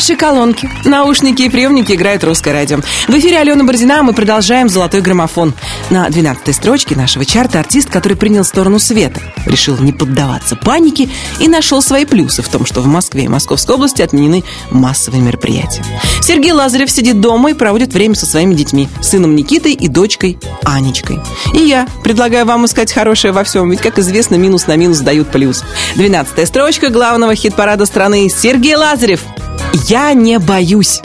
Ваши 0.00 0.16
колонки, 0.16 0.66
наушники 0.86 1.42
и 1.42 1.50
приемники 1.50 1.92
играют 1.92 2.24
русское 2.24 2.52
радио. 2.52 2.78
В 3.06 3.10
эфире 3.10 3.36
Алена 3.36 3.64
Бородина, 3.64 4.00
а 4.00 4.02
мы 4.02 4.14
продолжаем 4.14 4.70
«Золотой 4.70 5.02
граммофон». 5.02 5.52
На 5.90 6.08
12 6.08 6.56
строчке 6.56 6.96
нашего 6.96 7.26
чарта 7.26 7.60
артист, 7.60 7.90
который 7.90 8.16
принял 8.16 8.42
сторону 8.42 8.78
света, 8.78 9.20
решил 9.44 9.76
не 9.76 9.92
поддаваться 9.92 10.56
панике 10.56 11.10
и 11.38 11.48
нашел 11.48 11.82
свои 11.82 12.06
плюсы 12.06 12.40
в 12.40 12.48
том, 12.48 12.64
что 12.64 12.80
в 12.80 12.86
Москве 12.86 13.24
и 13.24 13.28
Московской 13.28 13.74
области 13.74 14.00
отменены 14.00 14.42
массовые 14.70 15.20
мероприятия. 15.20 15.84
Сергей 16.22 16.52
Лазарев 16.52 16.90
сидит 16.90 17.20
дома 17.20 17.50
и 17.50 17.54
проводит 17.54 17.92
время 17.92 18.14
со 18.14 18.24
своими 18.24 18.54
детьми, 18.54 18.88
сыном 19.02 19.36
Никитой 19.36 19.72
и 19.72 19.86
дочкой 19.86 20.38
Анечкой. 20.64 21.20
И 21.52 21.58
я 21.58 21.86
предлагаю 22.02 22.46
вам 22.46 22.64
искать 22.64 22.90
хорошее 22.90 23.34
во 23.34 23.44
всем, 23.44 23.70
ведь, 23.70 23.82
как 23.82 23.98
известно, 23.98 24.36
минус 24.36 24.66
на 24.66 24.76
минус 24.76 25.00
дают 25.00 25.30
плюс. 25.30 25.62
12 25.96 26.48
строчка 26.48 26.88
главного 26.88 27.34
хит-парада 27.34 27.84
страны 27.84 28.30
Сергей 28.30 28.76
Лазарев– 28.76 29.20
я 29.72 30.12
не 30.12 30.38
боюсь. 30.38 31.00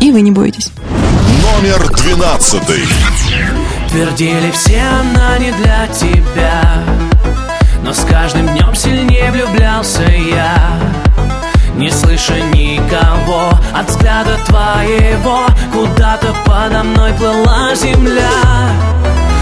И 0.00 0.12
вы 0.12 0.20
не 0.20 0.30
боитесь. 0.30 0.70
Номер 1.42 1.88
двенадцатый. 1.96 2.84
Твердили 3.90 4.50
все, 4.50 4.82
она 5.00 5.38
не 5.38 5.50
для 5.50 5.86
тебя 5.88 6.62
Но 7.82 7.92
с 7.94 8.04
каждым 8.04 8.46
днем 8.48 8.74
сильнее 8.74 9.30
влюблялся 9.32 10.02
я 10.02 10.78
Не 11.74 11.90
слыша 11.90 12.38
никого 12.52 13.50
от 13.74 13.88
взгляда 13.88 14.36
твоего 14.46 15.46
Куда-то 15.72 16.34
подо 16.44 16.84
мной 16.84 17.14
плыла 17.14 17.74
земля 17.74 18.28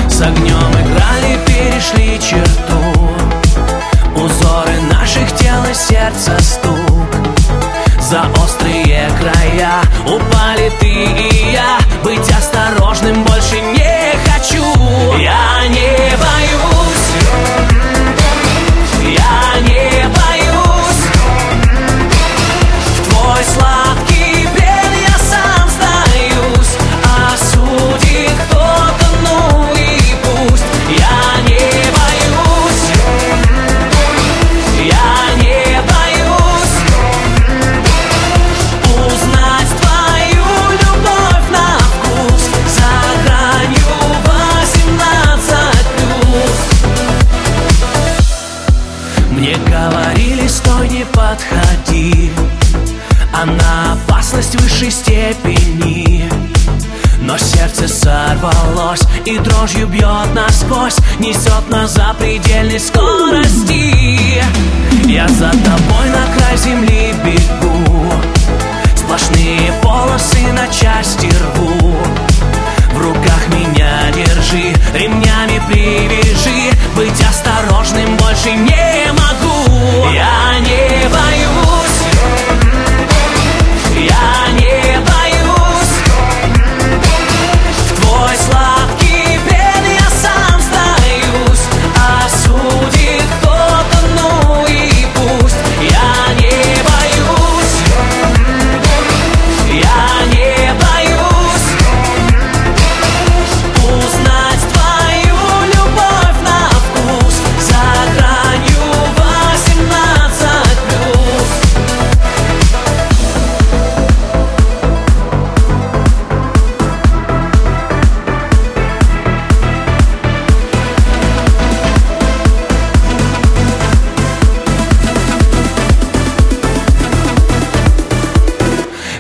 С 0.09 0.21
огнем 0.23 0.71
играли, 0.71 1.39
перешли 1.45 2.21
черту 2.21 3.11
Узоры 4.15 4.81
наших 4.93 5.35
тел 5.35 5.61
и 5.69 5.75
сердца 5.75 6.37
стук 6.41 7.16
за 8.07 8.23
острые 8.41 9.11
края. 9.19 9.83
Упали 10.07 10.71
ты 10.79 10.87
и 10.87 11.53
я, 11.53 11.79
быть 12.05 12.31
осторожным 12.31 13.25
больше 13.25 13.61
не 13.61 14.13
хочу. 14.31 14.63
Я 15.19 15.67
не 15.69 16.13
боюсь. 16.17 17.09
Я 19.03 19.61
не 19.61 20.09
боюсь. 20.09 21.03
Твой 23.09 23.45
слава 23.55 23.76
сорвалось 58.47 59.03
и 59.25 59.39
дрожью 59.39 59.87
бьет 59.87 60.35
насквозь 60.35 60.97
Несет 61.19 61.69
нас 61.69 61.93
за 61.93 62.15
предельной 62.19 62.81
скорости. 62.81 64.43
Я 65.07 65.29
за 65.29 65.51
тобой 65.51 66.09
на 66.11 66.37
край 66.37 66.57
земли 66.57 67.15
бегу 67.25 68.13
Сплошные 68.97 69.73
полосы 69.83 70.53
на 70.53 70.69
части 70.69 71.27
рву. 71.27 71.97
В 72.93 72.99
руках 72.99 73.49
меня 73.49 74.11
держи, 74.15 74.75
ремнями 74.95 75.61
привяжи 75.69 76.77
Быть 76.95 77.21
осторожным 77.21 78.17
больше 78.17 78.53
не 78.53 79.13
могу. 79.13 80.13
Я 80.13 80.59
не 80.61 81.09
боюсь 81.09 81.46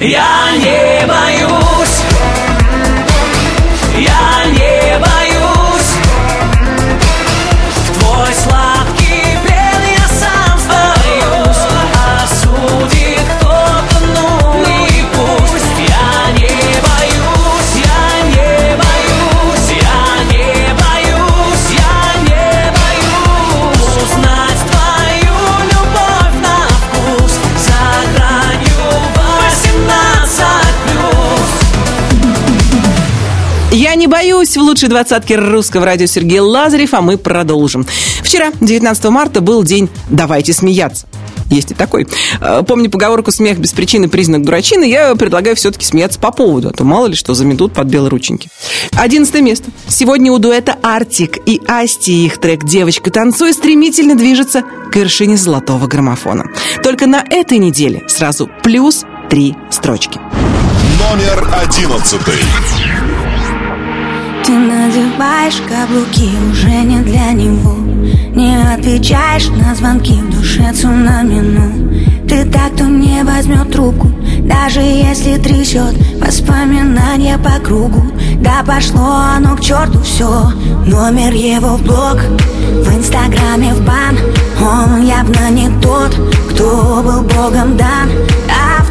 Я 0.01 0.55
не 0.59 1.07
боюсь 34.47 34.57
в 34.57 34.61
лучшей 34.61 34.89
двадцатке 34.89 35.37
русского 35.37 35.85
радио 35.85 36.07
Сергей 36.07 36.39
Лазарев, 36.39 36.95
а 36.95 37.01
мы 37.01 37.19
продолжим. 37.19 37.85
Вчера, 38.23 38.53
19 38.61 39.05
марта, 39.07 39.41
был 39.41 39.65
день 39.65 39.89
«Давайте 40.09 40.53
смеяться». 40.53 41.07
Есть 41.51 41.73
и 41.73 41.75
такой. 41.75 42.07
Э, 42.41 42.63
Помню 42.67 42.89
поговорку 42.89 43.33
«смех 43.33 43.59
без 43.59 43.73
причины 43.73 44.09
признак 44.09 44.45
дурачины», 44.45 44.85
я 44.85 45.17
предлагаю 45.17 45.57
все-таки 45.57 45.85
смеяться 45.85 46.21
по 46.21 46.31
поводу, 46.31 46.69
а 46.69 46.73
то 46.73 46.85
мало 46.85 47.07
ли 47.07 47.15
что 47.17 47.35
заметут 47.35 47.73
под 47.73 47.89
белые 47.89 48.11
рученьки. 48.11 48.49
Одиннадцатое 48.97 49.43
место. 49.43 49.71
Сегодня 49.89 50.31
у 50.31 50.39
дуэта 50.39 50.77
«Артик» 50.83 51.39
и 51.45 51.61
«Асти» 51.67 52.27
их 52.27 52.39
трек 52.39 52.65
«Девочка, 52.65 53.11
танцуй» 53.11 53.53
стремительно 53.53 54.15
движется 54.15 54.63
к 54.93 54.97
вершине 54.97 55.37
золотого 55.37 55.89
граммофона. 55.89 56.45
Только 56.85 57.07
на 57.07 57.25
этой 57.29 57.59
неделе 57.59 58.05
сразу 58.07 58.49
плюс 58.63 59.05
три 59.29 59.57
строчки. 59.71 60.21
Номер 61.01 61.49
одиннадцатый. 61.53 62.35
Ты 64.47 64.53
надеваешь 64.53 65.61
каблуки 65.69 66.31
уже 66.53 66.71
не 66.85 67.01
для 67.01 67.33
него. 67.33 67.75
Не 68.33 68.57
отвечаешь 68.73 69.49
на 69.49 69.75
звонки 69.75 70.13
в 70.13 70.31
душе 70.31 70.73
цунами 70.73 71.41
ну. 71.41 72.29
Ты 72.29 72.45
так, 72.45 72.75
кто 72.75 72.85
не 72.85 73.25
возьмет 73.25 73.73
трубку 73.73 74.09
Даже 74.43 74.81
если 74.81 75.37
трясет 75.39 75.97
воспоминания 76.25 77.39
по 77.39 77.59
кругу. 77.59 78.05
Да 78.41 78.63
пошло 78.65 79.17
оно 79.37 79.57
к 79.57 79.61
черту 79.63 80.01
все 80.03 80.53
Номер 80.87 81.33
его 81.33 81.77
в 81.77 81.83
блог 81.83 82.21
В 82.85 82.97
инстаграме 82.97 83.75
в 83.75 83.85
бан. 83.85 84.17
Он 84.61 85.05
явно 85.05 85.51
не 85.51 85.69
тот, 85.81 86.15
кто 86.51 87.03
был 87.03 87.23
богом 87.23 87.77
дан 87.77 88.11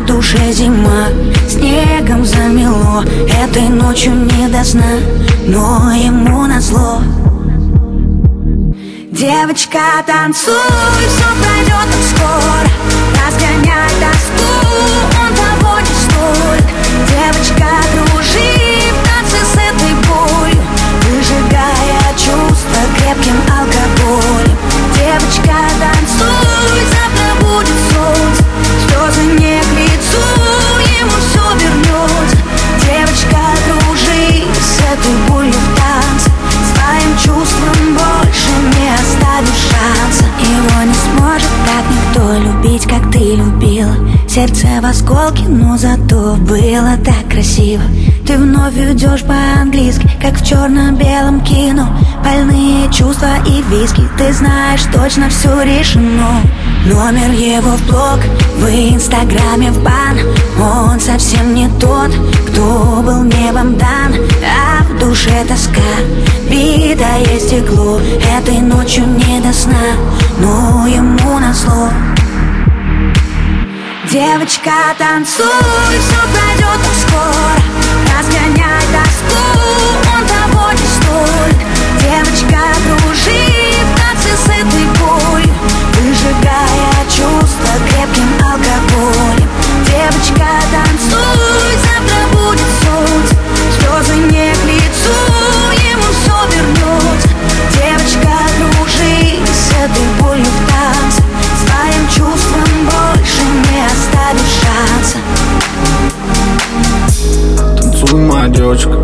душе 0.06 0.52
зима 0.52 1.08
Снегом 1.48 2.26
замело 2.26 3.04
Этой 3.44 3.70
ночью 3.70 4.14
не 4.14 4.48
до 4.48 4.64
сна 4.64 5.00
Но 5.48 5.92
ему 5.94 6.46
назло. 6.48 7.02
Девочка, 9.12 9.80
танцуй, 10.06 10.54
все 11.08 11.26
пройдет 11.42 11.88
так 11.92 12.04
скоро 12.12 12.68
Разгоняй 13.26 13.90
тоску, 14.02 14.52
он 15.22 15.32
того 15.36 15.80
не 15.80 15.96
стоит 16.04 16.66
Девочка, 17.08 17.68
кружи 17.94 18.92
в 18.92 19.08
танце 19.08 19.40
с 19.46 19.56
этой 19.56 19.94
болью 20.04 20.62
Выжигая 21.10 22.12
чувства 22.18 22.82
крепким 22.98 23.38
алкоголем. 23.48 24.58
Девочка, 24.96 25.56
танцуй, 25.80 26.95
не 41.36 41.42
сможет 41.42 41.52
так 41.66 42.05
никто 42.16 42.34
любить, 42.34 42.86
как 42.88 43.12
ты 43.12 43.36
любила 43.36 43.96
Сердце 44.28 44.68
в 44.82 44.86
осколке, 44.86 45.44
но 45.48 45.78
зато 45.78 46.36
было 46.36 46.98
так 47.04 47.30
красиво. 47.30 47.84
Ты 48.28 48.38
вновь 48.38 48.78
идешь 48.78 49.24
по-английски, 49.24 50.10
как 50.22 50.36
в 50.40 50.46
черно-белом 50.46 51.42
кино. 51.42 51.88
Больные 52.24 52.92
чувства 52.92 53.38
и 53.46 53.62
виски, 53.70 54.02
ты 54.18 54.34
знаешь 54.34 54.84
точно 54.92 55.30
все 55.30 55.62
решено. 55.62 56.42
Номер 56.86 57.32
его 57.32 57.78
в 57.78 57.88
блог, 57.88 58.20
в 58.58 58.68
инстаграме 58.68 59.72
в 59.72 59.84
бан. 59.84 60.18
Он 60.60 61.00
совсем 61.00 61.54
не 61.54 61.70
тот, 61.80 62.12
кто 62.48 63.02
был 63.06 63.24
небом 63.24 63.78
дан. 63.78 64.16
А 64.44 64.84
в 64.84 65.00
душе 65.00 65.46
тоска, 65.48 65.82
битое 66.50 67.40
стекло. 67.40 68.00
Этой 68.38 68.60
ночью 68.60 69.06
не 69.06 69.40
до 69.40 69.54
сна, 69.54 69.96
но 70.40 70.88
ему 70.88 71.40
назло 71.40 71.90
Девочка, 74.16 74.72
танцуй, 74.98 75.44
все 75.90 76.22
пройдет 76.32 76.80
так 76.82 76.96
скоро 77.04 77.58
Разгоняй 78.18 78.86
тоску, 78.94 79.44
он 80.16 80.24
того 80.26 80.72
не 80.72 80.88
стоит. 80.88 81.58
Девочка, 82.00 82.62
кружи 82.86 83.44
в 83.84 84.00
танце 84.00 84.30
этой 84.54 84.86
болью 85.02 85.54
Выжигая 86.00 86.96
чувства 87.10 87.74
крепким 87.90 88.32
алкоголем. 88.40 89.50
Девочка, 89.86 90.48
танцуй, 90.72 91.76
завтра 91.84 92.22
будет 92.32 92.72
солнце 92.86 93.36
Слезы 93.78 94.16
не 94.32 94.45
девочка, 108.56 109.04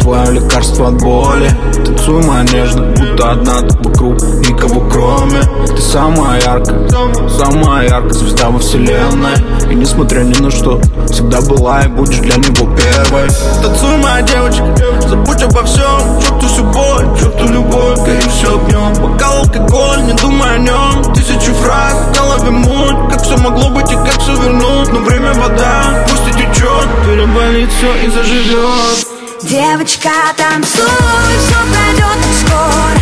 твое 0.00 0.32
лекарство 0.32 0.88
от 0.88 1.02
боли. 1.02 1.50
Танцуй 1.84 2.24
моя 2.24 2.42
нежная, 2.44 2.94
будто 2.94 3.30
одна 3.30 3.60
ты 3.60 3.76
вокруг. 3.88 4.20
Никого 4.20 4.80
кроме. 4.88 5.40
Ты 5.66 5.80
самая 5.80 6.40
яркая, 6.40 6.88
самая 7.28 7.88
яркая 7.88 8.12
звезда 8.12 8.50
во 8.50 8.58
вселенной. 8.58 9.34
И 9.70 9.74
несмотря 9.74 10.20
ни 10.20 10.40
на 10.40 10.50
что, 10.50 10.80
всегда 11.10 11.40
была 11.40 11.82
и 11.82 11.88
будешь 11.88 12.18
для 12.18 12.36
него 12.36 12.66
первой. 12.74 13.28
Танцуй, 13.62 13.96
моя 13.98 14.22
девочка, 14.22 14.64
забудь 15.08 15.42
обо 15.42 15.62
всем 15.64 16.20
Черту 16.20 16.46
всю 16.46 16.64
боль, 16.64 17.06
черту 17.18 17.46
любовь, 17.48 17.98
гори 18.00 18.20
все 18.28 18.58
огнем 18.58 18.92
Бокал 19.02 19.38
алкоголь, 19.38 20.02
не 20.04 20.12
думай 20.14 20.54
о 20.54 20.58
нем 20.58 21.14
Тысячу 21.14 21.52
фраз, 21.54 21.94
в 21.94 22.18
голове 22.18 22.50
муть. 22.50 23.10
Как 23.10 23.22
все 23.22 23.36
могло 23.36 23.70
быть 23.70 23.90
и 23.90 23.94
как 23.94 24.18
все 24.20 24.34
вернуть? 24.36 24.92
Но 24.92 25.00
время 25.00 25.32
вода, 25.34 26.04
пусть 26.08 26.28
и 26.28 26.32
течет 26.32 26.88
Переболит 27.06 27.70
все 27.72 28.06
и 28.06 28.10
заживет 28.10 29.01
Девочка, 29.42 30.10
танцуй, 30.36 30.86
все 30.86 31.58
пройдет 31.72 32.18
скоро. 32.46 32.96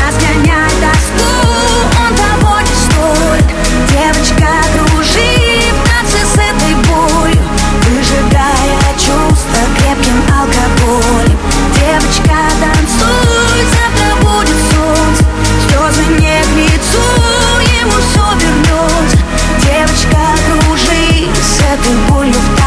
Разгоняй 0.00 0.70
тоску, 0.80 1.28
он 2.00 2.14
того 2.16 2.60
не 2.60 2.74
стоит 2.74 3.44
Девочка, 3.90 4.48
кружи 4.72 5.70
в 5.70 5.86
танце 5.86 6.24
с 6.24 6.32
этой 6.32 6.74
болью 6.86 7.42
Выжигая 7.90 8.94
чувства 8.94 9.60
крепким 9.76 10.18
алкоголем. 10.32 11.38
Девочка, 11.74 12.38
танцуй, 12.62 13.60
завтра 13.68 14.16
будет 14.22 14.56
солнце. 14.72 15.24
Слезы 15.68 16.04
не 16.18 16.42
к 16.42 16.56
лицу, 16.56 17.04
ему 17.80 17.92
все 18.00 18.24
вернется 18.40 19.18
Девочка, 19.60 20.22
кружи 20.64 21.28
с 21.42 21.60
этой 21.60 21.94
болью 22.08 22.32
в 22.32 22.56
танце 22.56 22.61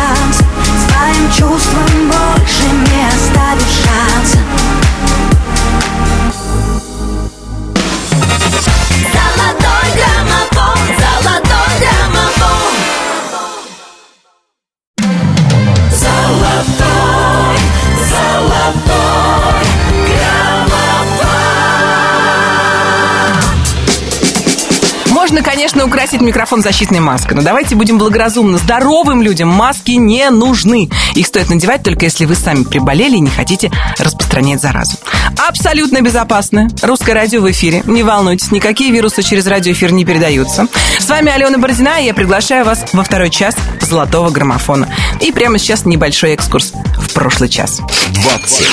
Можно, 25.26 25.42
конечно, 25.42 25.84
украсить 25.84 26.22
микрофон 26.22 26.62
защитной 26.62 27.00
маской, 27.00 27.34
но 27.34 27.42
давайте 27.42 27.74
будем 27.74 27.98
благоразумны. 27.98 28.60
Здоровым 28.60 29.24
людям 29.24 29.50
маски 29.50 29.94
не 29.94 30.30
нужны. 30.30 30.88
Их 31.16 31.26
стоит 31.26 31.50
надевать 31.50 31.82
только 31.82 32.06
если 32.06 32.26
вы 32.26 32.36
сами 32.36 32.64
приболели 32.64 33.16
и 33.16 33.20
не 33.20 33.32
хотите 33.32 33.72
распространять 33.98 34.62
заразу. 34.62 34.98
Абсолютно 35.36 36.02
безопасно. 36.02 36.68
Русское 36.84 37.14
радио 37.14 37.42
в 37.42 37.50
эфире. 37.50 37.82
Не 37.88 38.04
волнуйтесь, 38.04 38.52
никакие 38.52 38.92
вирусы 38.92 39.24
через 39.24 39.48
радиоэфир 39.48 39.94
не 39.94 40.06
передаются. 40.06 40.68
С 41.00 41.10
вами 41.10 41.32
Алена 41.32 41.58
Бородина, 41.58 42.00
и 42.00 42.06
я 42.06 42.14
приглашаю 42.14 42.64
вас 42.64 42.86
во 42.94 43.04
второй 43.04 43.32
час 43.32 43.56
золотого 43.82 44.30
граммофона. 44.30 44.88
И 45.22 45.32
прямо 45.32 45.58
сейчас 45.58 45.86
небольшой 45.86 46.34
экскурс 46.34 46.72
в 47.00 47.14
прошлый 47.14 47.50
час. 47.50 47.82
20, 48.14 48.68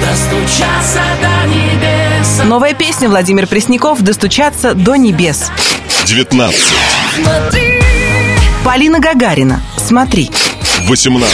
Достучаться 0.00 1.02
до 1.20 1.48
небес 1.50 1.73
Новая 2.42 2.74
песня 2.74 3.08
Владимир 3.08 3.46
Пресняков 3.46 4.00
«Достучаться 4.00 4.74
до 4.74 4.96
небес». 4.96 5.50
19, 6.04 6.54
Полина 8.64 8.98
Гагарина 8.98 9.62
«Смотри». 9.78 10.30
18, 10.88 11.32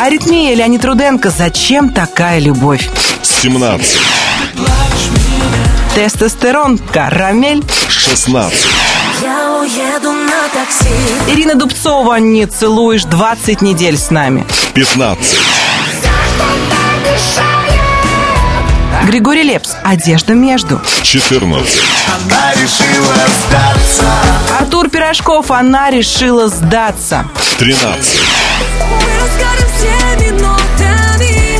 Аритмия 0.00 0.54
Леонид 0.54 0.84
Руденко 0.84 1.30
«Зачем 1.30 1.90
такая 1.90 2.40
любовь?» 2.40 2.88
17, 3.22 3.98
Тестостерон 5.94 6.78
«Карамель». 6.78 7.62
16, 7.88 8.58
Я 9.22 9.58
уеду 9.60 10.12
на 10.12 10.48
такси 10.52 10.88
Ирина 11.28 11.54
Дубцова 11.54 12.16
«Не 12.16 12.46
целуешь 12.46 13.04
20 13.04 13.62
недель 13.62 13.96
с 13.96 14.10
нами». 14.10 14.46
15, 14.74 15.38
Григорий 19.10 19.42
Лепс. 19.42 19.70
«Одежда 19.82 20.34
между». 20.34 20.80
14, 21.02 21.80
Она 22.06 22.52
решила 22.52 23.16
сдаться. 23.48 24.08
Артур 24.60 24.88
Пирожков. 24.88 25.50
«Она 25.50 25.90
решила 25.90 26.46
сдаться». 26.46 27.28
13, 27.58 28.20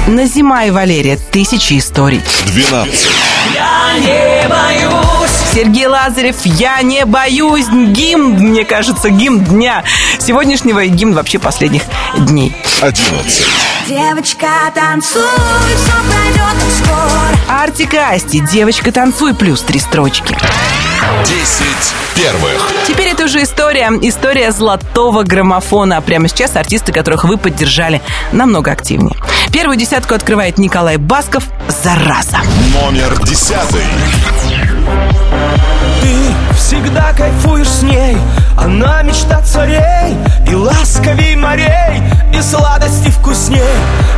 Назима 0.06 0.66
и 0.66 0.70
Валерия. 0.70 1.18
«Тысячи 1.32 1.76
историй». 1.76 2.22
12, 2.46 3.08
Я 3.52 3.98
не 3.98 4.48
боюсь. 4.48 5.30
Сергей 5.52 5.86
Лазарев. 5.86 6.36
«Я 6.44 6.80
не 6.82 7.04
боюсь». 7.04 7.66
Гимн, 7.66 8.34
мне 8.34 8.64
кажется, 8.64 9.10
гимн 9.10 9.40
дня. 9.40 9.82
Сегодняшнего 10.20 10.84
и 10.84 10.88
гимн 10.88 11.14
вообще 11.14 11.40
последних 11.40 11.82
дней. 12.16 12.54
11, 12.80 13.42
Девочка, 13.90 14.46
танцуй, 14.72 15.20
все 15.20 15.92
пройдет 16.08 16.62
скоро 16.78 17.60
Артик 17.60 17.94
и 17.94 17.96
Асти 17.96 18.38
«Девочка, 18.38 18.92
танцуй» 18.92 19.34
плюс 19.34 19.62
три 19.62 19.80
строчки. 19.80 20.38
10 21.24 21.66
первых. 22.14 22.70
Теперь 22.86 23.08
это 23.08 23.24
уже 23.24 23.42
история, 23.42 23.90
история 24.02 24.52
золотого 24.52 25.24
граммофона. 25.24 25.96
А 25.96 26.00
прямо 26.02 26.28
сейчас 26.28 26.54
артисты, 26.54 26.92
которых 26.92 27.24
вы 27.24 27.36
поддержали, 27.36 28.00
намного 28.30 28.70
активнее. 28.70 29.16
Первую 29.52 29.76
десятку 29.76 30.14
открывает 30.14 30.56
Николай 30.56 30.96
Басков 30.96 31.42
«Зараза». 31.82 32.38
Номер 32.72 33.18
10, 33.24 33.56
Ты 36.00 36.56
всегда 36.56 37.12
кайфуешь 37.12 37.66
с 37.66 37.82
ней 37.82 38.16
Она 38.56 39.02
мечта 39.02 39.40
царей 39.42 40.16
И 40.46 40.54
ласковей 40.54 41.36
морей 41.36 42.02
И 42.32 42.40
сладости 42.40 43.08
вкусней. 43.08 43.60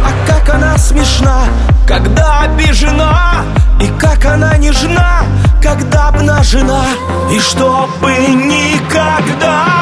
А 0.04 0.26
как 0.26 0.54
она 0.54 0.76
смешна 0.78 1.44
Когда 1.86 2.40
обижена 2.40 3.44
И 3.80 3.86
как 3.98 4.24
она 4.26 4.56
нежна 4.56 5.22
Когда 5.62 6.08
обнажена. 6.08 6.84
И 7.30 7.38
чтобы 7.40 8.12
никогда 8.12 9.81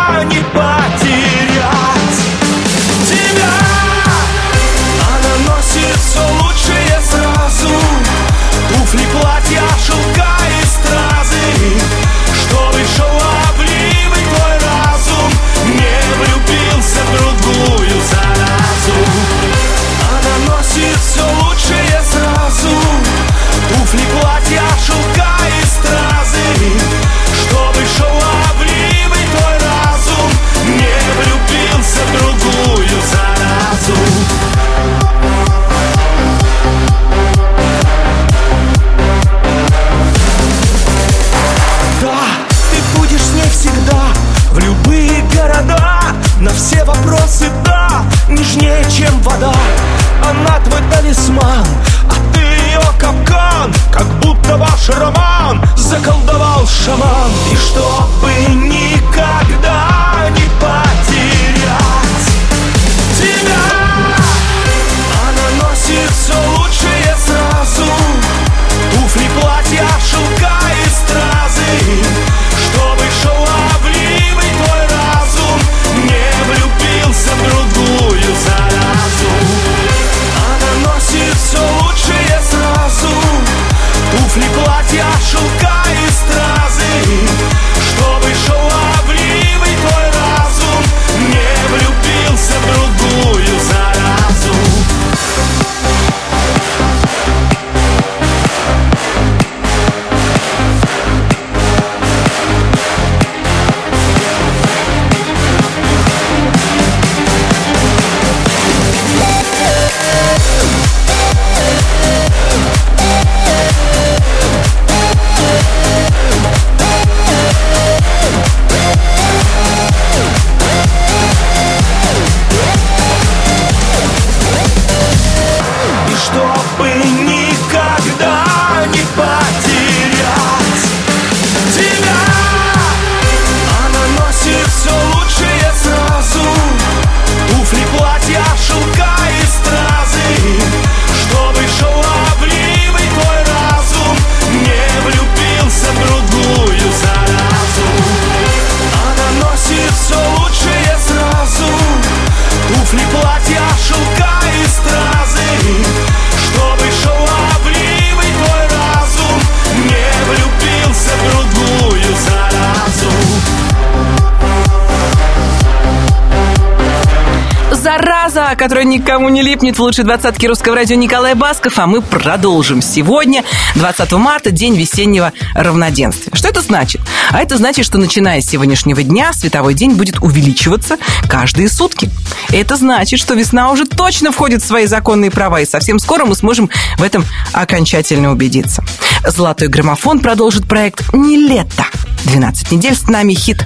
Звезда, 168.50 168.56
которая 168.56 168.84
никому 168.84 169.28
не 169.28 169.42
липнет 169.42 169.78
в 169.78 169.80
лучшей 169.80 170.04
двадцатке 170.04 170.48
русского 170.48 170.74
радио 170.74 170.96
Николай 170.96 171.34
Басков, 171.34 171.78
а 171.78 171.86
мы 171.86 172.02
продолжим 172.02 172.82
сегодня, 172.82 173.44
20 173.76 174.12
марта, 174.12 174.50
день 174.50 174.76
весеннего 174.76 175.32
равноденствия. 175.54 176.34
Что 176.34 176.48
это 176.48 176.60
значит? 176.60 177.00
А 177.30 177.40
это 177.40 177.56
значит, 177.56 177.84
что 177.86 177.98
начиная 177.98 178.40
с 178.40 178.46
сегодняшнего 178.46 179.02
дня 179.02 179.32
световой 179.32 179.74
день 179.74 179.92
будет 179.92 180.18
увеличиваться 180.20 180.96
каждые 181.28 181.68
сутки. 181.68 182.10
Это 182.52 182.76
значит, 182.76 183.20
что 183.20 183.34
весна 183.34 183.70
уже 183.70 183.84
точно 183.84 184.32
входит 184.32 184.62
в 184.62 184.66
свои 184.66 184.86
законные 184.86 185.30
права, 185.30 185.60
и 185.60 185.66
совсем 185.66 185.98
скоро 185.98 186.24
мы 186.24 186.34
сможем 186.34 186.70
в 186.98 187.02
этом 187.02 187.24
окончательно 187.52 188.32
убедиться. 188.32 188.82
Золотой 189.26 189.68
граммофон 189.68 190.20
продолжит 190.20 190.66
проект 190.66 191.12
«Не 191.12 191.36
лето». 191.36 191.84
12 192.24 192.72
недель 192.72 192.96
с 192.96 193.06
нами 193.06 193.32
хит 193.34 193.64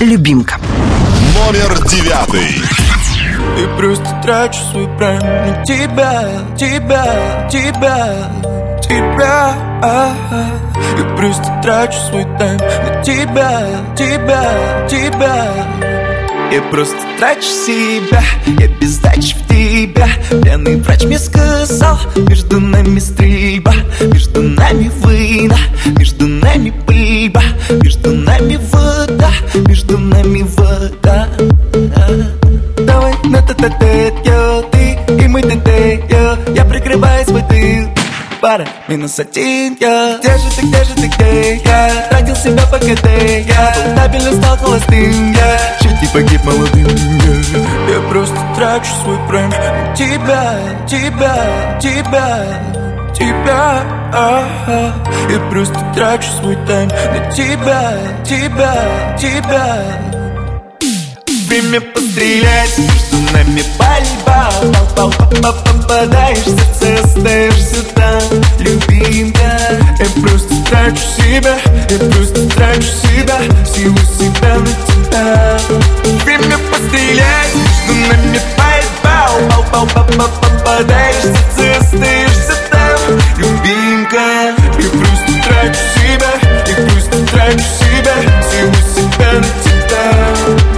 «Любимка». 0.00 0.60
Номер 1.34 1.82
девятый. 1.86 2.60
И 3.56 3.66
просто 3.78 4.04
трачу 4.22 4.58
свой 4.70 4.86
прайм 4.98 5.20
на 5.20 5.64
тебя, 5.64 6.28
тебя, 6.58 7.48
тебя, 7.50 8.14
тебя. 8.82 9.54
И 10.98 11.16
просто 11.16 11.60
трачу 11.62 11.98
свой 12.10 12.24
тайм 12.38 12.58
на 12.58 13.02
тебя, 13.02 13.66
тебя, 13.96 14.88
тебя. 14.88 15.52
Я 16.52 16.62
просто 16.70 16.96
трачу 17.18 17.42
себя, 17.42 18.22
я 18.58 18.68
без 18.68 18.98
в 18.98 19.48
тебя. 19.48 20.08
Пьяный 20.42 20.76
врач 20.80 21.04
мне 21.04 21.18
сказал, 21.18 21.98
между 22.28 22.60
нами 22.60 22.98
стрельба 22.98 23.74
Между 24.12 24.42
нами 24.42 24.90
война, 25.00 25.58
между 25.98 26.26
нами 26.26 26.72
пыльба 26.86 27.42
Между 27.82 28.12
нами 28.12 28.58
вода, 28.70 29.30
между 29.66 29.98
нами 29.98 30.42
вода 30.56 31.28
Давай 32.86 33.14
на 33.24 33.42
та 33.42 33.54
та 33.54 33.68
та 33.68 34.62
ты 34.70 34.98
и 35.08 35.28
мы 35.28 35.42
та 35.42 35.56
та 35.56 35.76
Я. 36.54 36.64
Прикрываю 36.64 37.24
свой 37.24 37.42
тыл. 37.42 37.88
Пара 38.40 38.66
Минус 38.88 39.18
один 39.18 39.76
я. 39.80 40.18
Где 40.18 40.38
же 40.38 40.50
ты, 40.56 40.66
где 40.66 40.84
же 40.84 40.94
ты, 40.94 41.06
где 41.08 41.56
я? 41.64 42.06
Тратил 42.10 42.36
себя 42.36 42.64
по 42.66 42.78
КД 42.78 43.08
я. 43.46 43.74
Стабильно, 43.92 44.32
стал 44.32 44.56
холостым 44.58 45.32
я. 45.32 45.78
Чуть 45.80 46.02
не 46.02 46.08
погиб 46.08 46.44
молодым 46.44 46.86
я. 46.86 47.94
Я 47.94 48.00
просто 48.08 48.36
трачу 48.54 48.92
свой 49.02 49.18
прайм 49.28 49.50
тебя, 49.96 50.54
тебя, 50.86 51.78
тебя 51.80 52.44
Тебя, 53.16 53.82
ага. 54.12 54.94
Я 55.30 55.40
просто 55.50 55.74
трачу 55.94 56.28
свой 56.38 56.56
тайм 56.66 56.88
на 56.88 57.32
тебя, 57.32 57.94
тебя, 58.24 59.16
тебя 59.18 60.25
Время 61.46 61.80
пострелять, 61.80 62.76
между 62.76 63.32
нами 63.32 63.62
пальба 63.78 64.50
Пал, 64.96 65.12
пал, 65.12 65.12
пал, 65.40 65.54
попадаешь, 65.64 66.38
в 66.38 66.80
сердце 66.80 67.04
остаешься 67.04 67.84
там 67.94 68.20
Любимка, 68.58 69.56
я 70.00 70.22
просто 70.22 70.54
трачу 70.68 71.02
себя 71.16 71.56
Я 71.88 71.98
просто 72.10 72.48
трачу 72.48 72.82
себя, 72.82 73.38
силу 73.64 73.96
себя 74.18 74.56
на 74.56 74.66
тебя. 74.86 75.58
Время 76.24 76.58
пострелять, 76.68 77.54
между 77.54 77.94
нами 78.08 78.40
пал, 78.56 79.38
попадаешь, 80.40 81.16
в 81.16 81.56
сердце 81.56 81.78
остаешься 81.80 82.56
там 82.72 82.98
Любимка, 83.36 84.52
я 84.78 84.90
просто 84.90 85.48
трачу 85.48 85.80
себя 85.94 86.32
Я 86.66 86.74
просто 86.88 87.26
трачу 87.30 87.64
себя, 87.78 88.16
силу 88.50 88.74
себя 88.96 89.32
на 89.34 89.46
тебя 89.62 90.75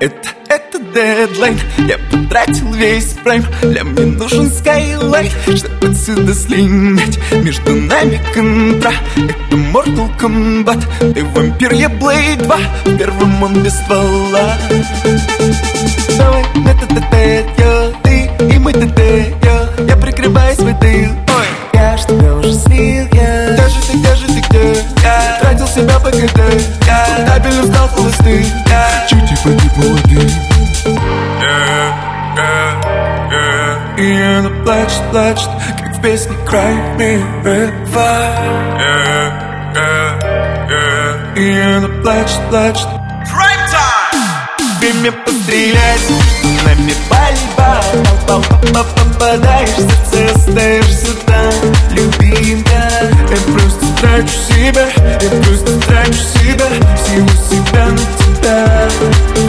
это, 0.00 0.28
это 0.48 0.78
дедлайн 0.78 1.58
Я 1.86 1.98
потратил 1.98 2.72
весь 2.72 3.14
прайм. 3.24 3.44
Для 3.62 3.84
мне 3.84 4.06
нужен 4.06 4.50
скайлайт 4.50 5.32
Чтобы 5.44 5.88
отсюда 5.88 6.34
слинять. 6.34 7.18
Между 7.32 7.74
нами 7.74 8.20
контра 8.34 8.92
Это 9.16 9.56
Mortal 9.56 10.10
Kombat. 10.18 11.14
Ты 11.14 11.24
вампир, 11.24 11.72
я 11.72 11.88
Блейд 11.88 12.42
2 12.42 12.56
В 12.84 12.98
первом 12.98 13.42
он 13.42 13.62
без 13.62 13.74
ствола. 13.74 14.56
Давай, 16.16 16.44
это 16.66 16.86
т 16.86 17.46
я 17.58 17.92
Ты 18.02 18.54
и 18.54 18.58
мы 18.58 18.72
т 18.72 19.37
плачет, 35.18 35.50
как 35.76 35.96
в 35.96 36.00
песне 36.00 36.36
Cry 36.46 36.96
Me 36.96 37.20
River 37.42 38.18
И 41.36 41.60
она 41.60 41.88
плачет, 42.02 42.40
плачет. 42.50 42.88
Время 44.78 45.10
пострелять, 45.10 46.08
нами 46.64 46.94
пальба 47.10 47.82
Пал, 48.28 48.42
пал, 48.42 48.44
пал, 48.72 48.86
попадаешь, 48.94 49.70
в 49.70 50.10
сердце 50.14 50.34
остаешься 50.36 51.14
там 51.26 51.52
Любимка, 51.90 52.80
я 53.28 53.52
просто 53.52 53.86
трачу 54.00 54.38
себя 54.48 54.86
Я 55.20 55.30
просто 55.42 55.80
трачу 55.80 56.12
себя, 56.12 56.68
силу 57.04 57.28
себя 57.50 57.86
на 57.86 57.98
тебя. 57.98 58.88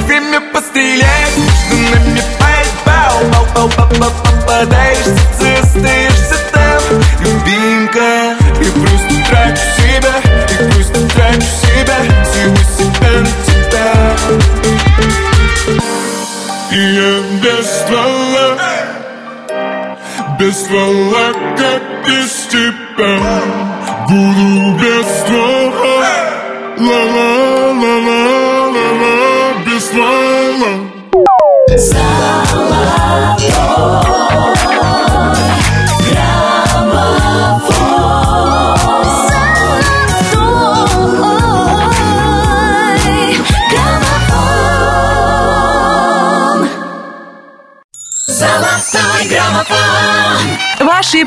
Время 0.08 0.42
пострелять, 0.52 1.38
нами 1.94 2.22
пальба 2.40 2.60
Пал, 2.86 3.46
пал, 3.54 3.70
пал, 3.70 3.90
пал, 4.00 4.12
попадаешь, 4.24 4.98
в 4.98 5.06
сердце 5.06 5.39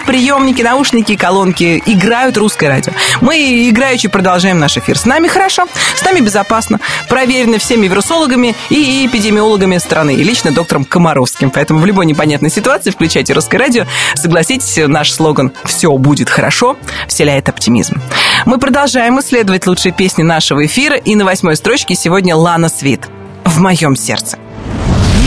приемники, 0.05 0.63
наушники, 0.63 1.17
колонки 1.17 1.83
играют 1.87 2.37
русское 2.37 2.69
радио. 2.69 2.93
Мы 3.21 3.69
играючи 3.69 4.09
продолжаем 4.09 4.59
наш 4.59 4.77
эфир. 4.77 4.99
С 4.99 5.05
нами 5.05 5.29
хорошо, 5.29 5.67
с 5.95 6.05
нами 6.05 6.21
безопасно. 6.21 6.81
Проверено 7.09 7.59
всеми 7.59 7.87
вирусологами 7.87 8.55
и 8.71 9.07
эпидемиологами 9.07 9.79
страны. 9.79 10.15
И 10.15 10.23
лично 10.23 10.53
доктором 10.53 10.85
Комаровским. 10.85 11.51
Поэтому 11.51 11.81
в 11.81 11.87
любой 11.87 12.07
непонятной 12.07 12.51
ситуации 12.51 12.91
включайте 12.91 13.33
русское 13.33 13.59
радио. 13.59 13.87
Согласитесь, 14.15 14.77
наш 14.87 15.13
слоган 15.13 15.53
«Все 15.65 15.91
будет 15.97 16.29
хорошо» 16.29 16.77
вселяет 17.09 17.49
оптимизм. 17.49 18.01
Мы 18.47 18.59
продолжаем 18.59 19.21
исследовать 19.21 19.67
лучшие 19.67 19.93
песни 19.93 20.23
нашего 20.23 20.65
эфира. 20.67 20.97
И 20.97 21.15
на 21.15 21.25
восьмой 21.25 21.57
строчке 21.57 21.95
сегодня 21.95 22.37
Лана 22.37 22.69
Свит. 22.69 23.09
В 23.45 23.61
моем 23.61 23.97
сердце. 23.97 24.39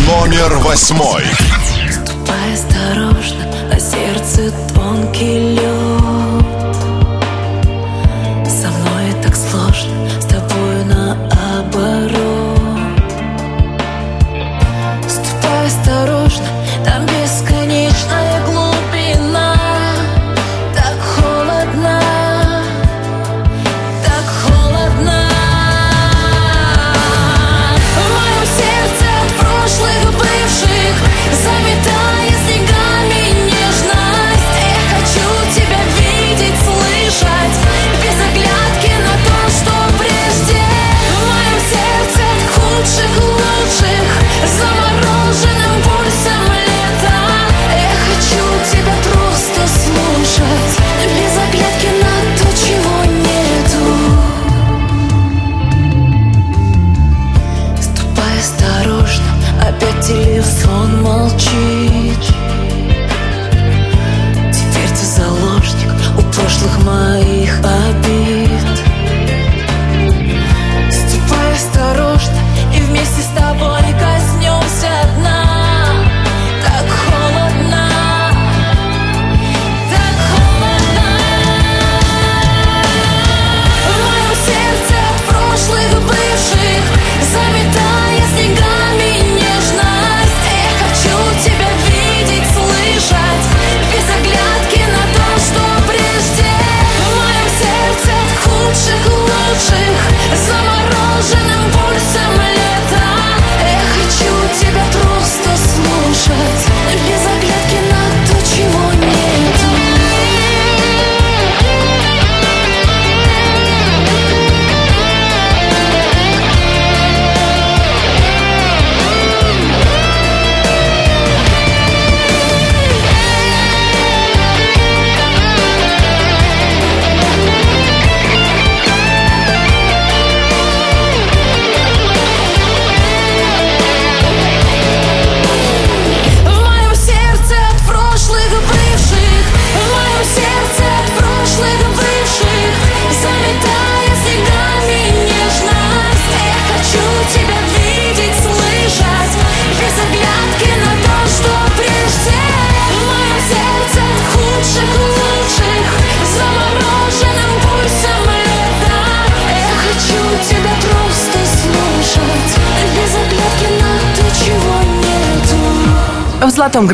Номер 0.07 0.57
восьмой. 0.57 1.23
Ступай 1.91 2.55
на 2.95 3.14
сердце 4.25 4.51
тонкий 4.73 5.55
лед. 5.55 6.45
Со 8.47 8.67
мной 8.69 9.13
так 9.21 9.35
сложно, 9.35 10.09
с 10.19 10.25
тобой 10.25 10.83
наоборот. 10.85 12.15
Ступай 15.07 15.67
осторожно, 15.67 16.14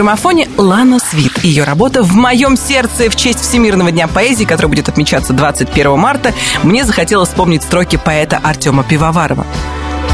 граммофоне 0.02 0.49
Лана 0.58 0.97
Свит. 0.97 1.43
Ее 1.43 1.64
работа 1.64 2.02
«В 2.02 2.16
моем 2.16 2.58
сердце» 2.58 3.08
в 3.08 3.16
честь 3.16 3.39
Всемирного 3.39 3.91
дня 3.91 4.08
поэзии, 4.08 4.45
который 4.45 4.66
будет 4.66 4.89
отмечаться 4.89 5.32
21 5.32 5.95
марта, 5.95 6.34
мне 6.64 6.84
захотелось 6.86 7.30
вспомнить 7.30 7.62
строки 7.62 7.97
поэта 8.04 8.39
Артема 8.43 8.84
Пивоварова. 8.84 9.45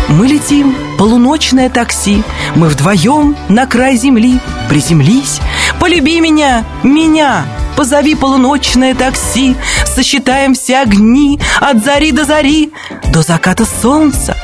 Мы 0.09 0.27
летим, 0.27 0.75
полуночное 0.97 1.69
такси, 1.69 2.21
Мы 2.55 2.67
вдвоем 2.67 3.37
на 3.47 3.65
край 3.65 3.95
земли. 3.95 4.41
Приземлись, 4.67 5.39
полюби 5.79 6.19
меня, 6.19 6.65
меня, 6.83 7.45
Позови 7.77 8.15
полуночное 8.15 8.93
такси, 8.93 9.55
Сосчитаем 9.85 10.53
все 10.53 10.79
огни 10.79 11.39
От 11.61 11.81
зари 11.85 12.11
до 12.11 12.25
зари, 12.25 12.73
до 13.13 13.21
заката 13.21 13.65
солнца. 13.65 14.35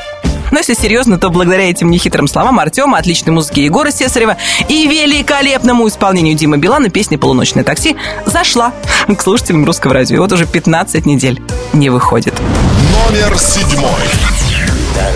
Но 0.54 0.60
если 0.60 0.74
серьезно, 0.74 1.18
то 1.18 1.30
благодаря 1.30 1.68
этим 1.68 1.90
нехитрым 1.90 2.28
словам 2.28 2.60
Артема, 2.60 2.98
отличной 2.98 3.32
музыке 3.32 3.64
Егора 3.64 3.90
Сесарева 3.90 4.36
и 4.68 4.86
великолепному 4.86 5.88
исполнению 5.88 6.36
Димы 6.36 6.58
Билана 6.58 6.90
песня 6.90 7.18
«Полуночное 7.18 7.64
такси» 7.64 7.96
зашла 8.24 8.72
к 9.08 9.20
слушателям 9.20 9.64
русского 9.64 9.94
радио. 9.94 10.14
И 10.14 10.18
вот 10.20 10.30
уже 10.30 10.46
15 10.46 11.06
недель 11.06 11.42
не 11.72 11.90
выходит. 11.90 12.34
Номер 12.38 13.36
седьмой. 13.36 13.90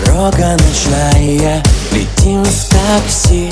Дорога 0.05 0.57
ночная, 0.57 1.63
летим 1.93 2.43
в 2.43 2.69
такси 2.69 3.49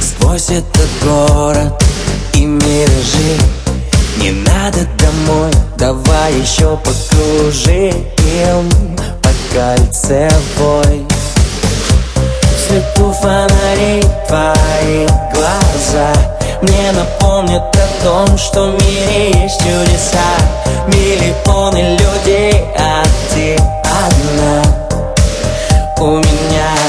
Сквозь 0.00 0.50
этот 0.50 0.88
город 1.04 1.80
и 2.34 2.44
миражи 2.44 3.38
Не 4.16 4.32
надо 4.32 4.80
домой, 4.98 5.52
давай 5.78 6.34
еще 6.40 6.76
покружим 6.78 7.94
По 9.22 9.30
кольцевой 9.54 11.06
свету 12.70 13.12
фонарей 13.12 14.00
твои 14.28 15.06
глаза. 15.34 16.12
Мне 16.62 16.92
напомнят 16.92 17.62
о 17.74 18.04
том, 18.04 18.38
что 18.38 18.66
в 18.66 18.74
мире 18.84 19.32
есть 19.42 19.58
чудеса. 19.58 20.30
Миллионы 20.86 21.96
людей, 21.98 22.64
а 22.78 23.02
ты 23.32 23.56
одна. 24.06 24.62
У 25.98 26.18
меня 26.18 26.79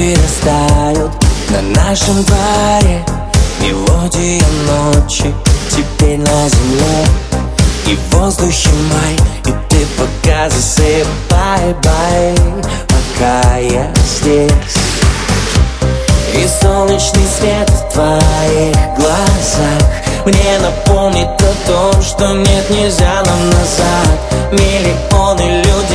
Растают 0.00 1.12
на 1.50 1.82
нашем 1.82 2.24
дворе. 2.24 3.04
Мелодия 3.60 4.42
ночи 4.66 5.34
теперь 5.70 6.18
на 6.18 6.48
земле. 6.48 7.06
И 7.86 7.96
в 7.96 8.16
воздухе 8.16 8.70
май, 8.90 9.16
и 9.44 9.54
ты 9.68 9.86
пока 9.98 10.48
засыпай, 10.48 11.74
бай. 11.84 12.34
Пока 12.88 13.58
я 13.58 13.92
здесь. 14.06 14.50
И 16.34 16.48
солнечный 16.62 17.26
свет 17.38 17.68
в 17.68 17.92
твоих 17.92 18.76
глазах 18.96 19.82
Мне 20.24 20.58
напомнит 20.60 21.28
о 21.28 21.66
том, 21.66 22.02
что 22.02 22.32
нет, 22.32 22.70
нельзя 22.70 23.22
нам 23.26 23.50
назад. 23.50 24.18
Миллионы 24.52 25.62
людей, 25.62 25.89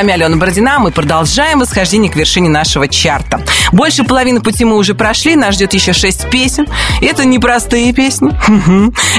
вами 0.00 0.14
Алена 0.14 0.36
Бородина. 0.38 0.78
Мы 0.78 0.92
продолжаем 0.92 1.58
восхождение 1.58 2.10
к 2.10 2.16
вершине 2.16 2.48
нашего 2.48 2.88
чарта. 2.88 3.42
Больше 3.70 4.02
половины 4.02 4.40
пути 4.40 4.64
мы 4.64 4.76
уже 4.76 4.94
прошли. 4.94 5.36
Нас 5.36 5.56
ждет 5.56 5.74
еще 5.74 5.92
шесть 5.92 6.30
песен. 6.30 6.66
Это 7.02 7.26
непростые 7.26 7.92
песни. 7.92 8.30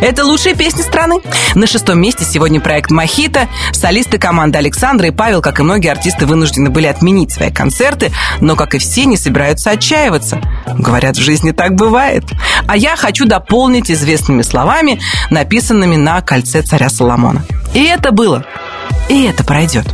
Это 0.02 0.26
лучшие 0.26 0.56
песни 0.56 0.82
страны. 0.82 1.18
На 1.54 1.68
шестом 1.68 2.02
месте 2.02 2.26
сегодня 2.26 2.60
проект 2.60 2.90
«Мохито». 2.90 3.48
Солисты 3.74 4.18
команды 4.18 4.58
Александра 4.58 5.08
и 5.08 5.12
Павел, 5.12 5.44
как 5.44 5.60
и 5.60 5.64
многие 5.64 5.92
артисты, 5.92 6.26
вынуждены 6.26 6.72
были 6.72 6.88
отменить 6.88 7.32
свои 7.32 7.52
концерты, 7.52 8.12
но, 8.40 8.56
как 8.56 8.74
и 8.74 8.80
все, 8.80 9.06
не 9.06 9.18
собираются 9.18 9.70
отчаиваться. 9.70 10.42
Говорят, 10.66 11.16
в 11.16 11.22
жизни 11.22 11.52
так 11.52 11.76
бывает. 11.76 12.24
А 12.68 12.76
я 12.76 12.96
хочу 12.96 13.28
дополнить 13.28 13.92
известными 13.92 14.42
словами, 14.42 15.00
написанными 15.30 15.98
на 15.98 16.22
кольце 16.22 16.64
царя 16.64 16.90
Соломона. 16.90 17.46
И 17.76 17.84
это 17.84 18.12
было. 18.12 18.44
И 19.10 19.26
это 19.26 19.44
пройдет. 19.44 19.86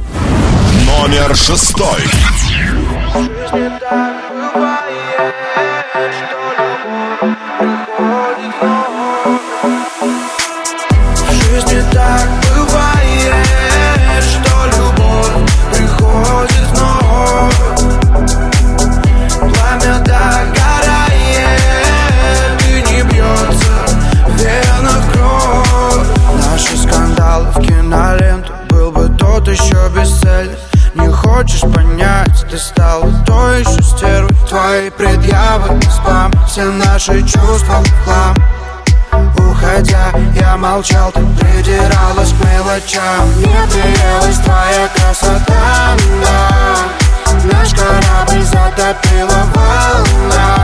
Номер 0.98 1.36
шестой. 1.36 2.27
Наши 37.08 37.22
чувства 37.22 37.84
в 37.84 38.04
хлам 38.04 38.36
Уходя, 39.38 40.12
я 40.36 40.58
молчал, 40.58 41.12
ты 41.12 41.22
придиралась 41.40 42.34
к 42.34 42.46
мелочам. 42.46 43.28
Мне 43.38 43.58
приелась 43.72 44.38
твоя 44.40 44.88
красота, 44.96 45.96
но 46.22 47.52
Наш 47.52 47.74
корабль 47.74 48.44
затопила 48.44 49.44
волна. 49.56 50.58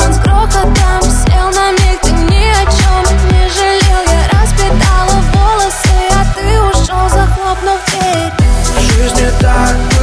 Он 0.00 0.12
с 0.12 0.18
грохотом 0.18 1.02
сел 1.02 1.50
на 1.50 1.72
миг, 1.72 2.00
ты 2.02 2.10
ни 2.10 2.48
о 2.48 2.64
чем 2.64 3.16
не 3.30 3.48
жалел. 3.48 4.02
Я 4.06 4.40
распитала 4.40 5.20
волосы, 5.32 5.96
а 6.10 6.24
ты 6.34 6.60
ушел, 6.60 7.08
захлопнув 7.08 7.80
дверь. 7.86 8.32
В 8.76 8.80
жизни 8.80 9.30
так 9.40 9.93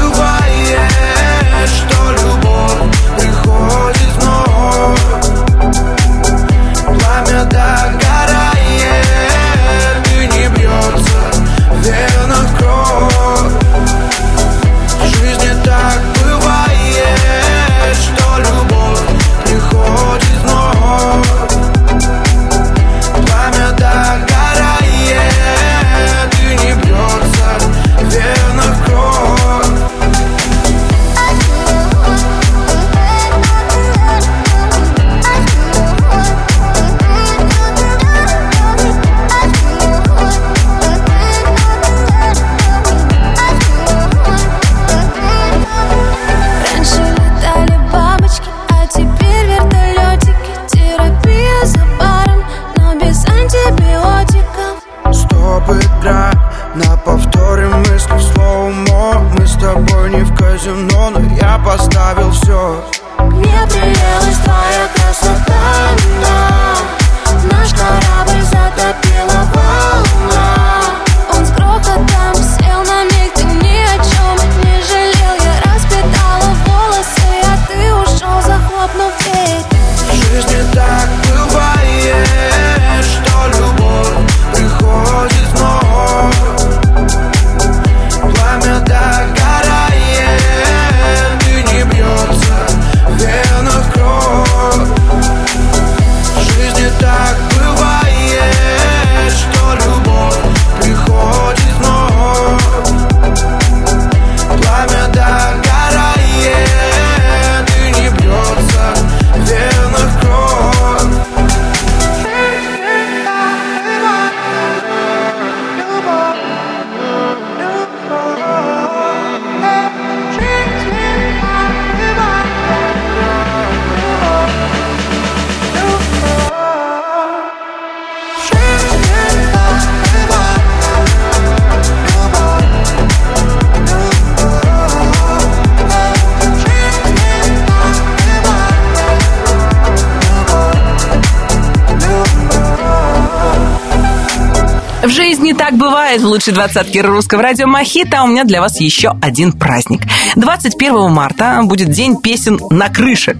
лучшей 146.31 146.53
двадцатке 146.53 147.01
русского 147.01 147.43
радио 147.43 147.67
Мохито, 147.67 148.21
а 148.21 148.23
у 148.23 148.27
меня 148.27 148.45
для 148.45 148.61
вас 148.61 148.79
еще 148.79 149.13
один 149.21 149.51
праздник. 149.51 150.03
21 150.37 151.11
марта 151.11 151.59
будет 151.63 151.89
день 151.89 152.15
песен 152.15 152.57
на 152.69 152.87
крыше. 152.87 153.35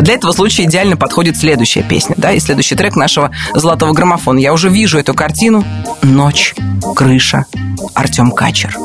Для 0.00 0.14
этого 0.14 0.30
случая 0.30 0.64
идеально 0.64 0.96
подходит 0.96 1.36
следующая 1.36 1.82
песня, 1.82 2.14
да, 2.16 2.32
и 2.32 2.38
следующий 2.38 2.76
трек 2.76 2.94
нашего 2.94 3.32
золотого 3.54 3.92
граммофона. 3.92 4.38
Я 4.38 4.52
уже 4.52 4.68
вижу 4.68 4.98
эту 4.98 5.14
картину. 5.14 5.64
Ночь, 6.02 6.54
крыша, 6.94 7.46
Артем 7.94 8.30
Качер. 8.30 8.76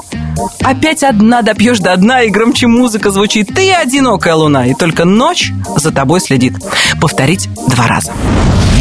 Опять 0.61 1.03
одна 1.03 1.43
допьешь 1.43 1.77
до 1.77 1.95
дна, 1.95 2.23
и 2.23 2.31
громче 2.31 2.65
музыка 2.65 3.11
звучит. 3.11 3.53
Ты 3.53 3.71
одинокая 3.71 4.33
луна, 4.33 4.65
и 4.65 4.73
только 4.73 5.05
ночь 5.05 5.51
за 5.77 5.91
тобой 5.91 6.21
следит. 6.21 6.55
Повторить 6.99 7.49
два 7.67 7.85
раза. 7.85 8.11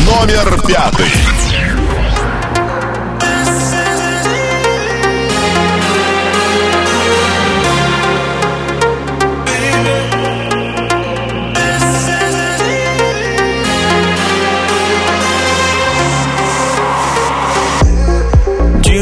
Номер 0.07 0.62
пятый. 0.66 1.07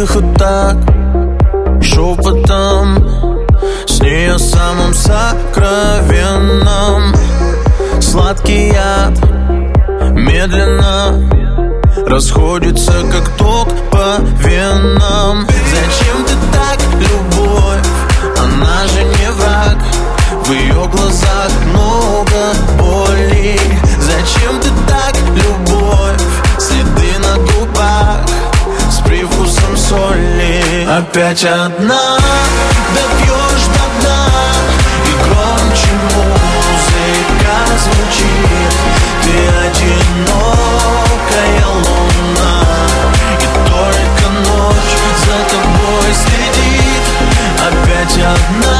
Тихо 0.00 0.22
так, 0.38 0.76
шепотом 1.82 3.04
С 3.86 4.00
ней 4.00 4.32
о 4.32 4.38
самом 4.38 4.94
сокровенном 4.94 6.62
Сладкий 8.00 8.68
яд 8.68 9.12
Медленно 10.12 11.28
Расходится, 12.06 12.94
как 13.12 13.28
ток 13.36 13.68
по 13.90 14.16
венам. 14.42 15.46
Зачем 15.70 16.24
ты 16.24 16.32
так, 16.50 16.78
любовь? 16.98 17.86
Она 18.38 18.86
же 18.86 19.04
не 19.04 19.30
враг. 19.32 19.76
В 20.46 20.50
ее 20.50 20.88
глазах 20.90 21.50
много 21.66 22.54
боли. 22.78 23.60
Зачем 24.00 24.58
ты 24.60 24.70
так, 24.88 25.14
любовь? 25.36 25.79
Опять 31.00 31.44
одна, 31.44 32.18
допьешь 32.94 33.66
до 33.68 33.84
дна 34.00 34.20
И 35.06 35.12
громче 35.24 35.92
музыка 36.12 37.56
звучит. 37.78 38.74
Ты 39.22 39.34
одинокая 39.66 40.84
луна 41.72 42.54
И 43.40 43.48
только 43.66 44.26
ночь 44.44 44.96
за 45.24 45.38
тобой 45.48 46.10
следит. 46.12 47.04
Опять 47.66 48.16
одна, 48.18 48.79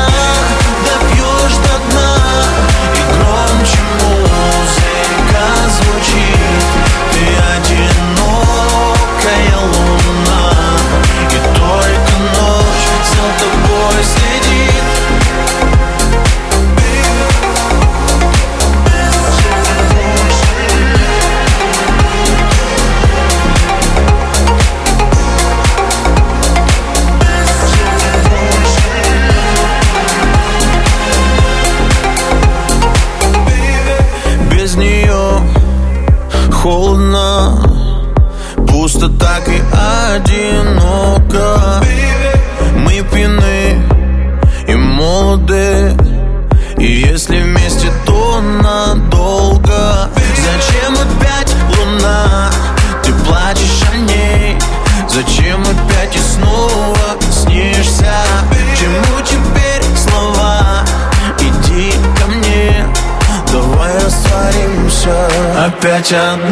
Опять 66.10 66.49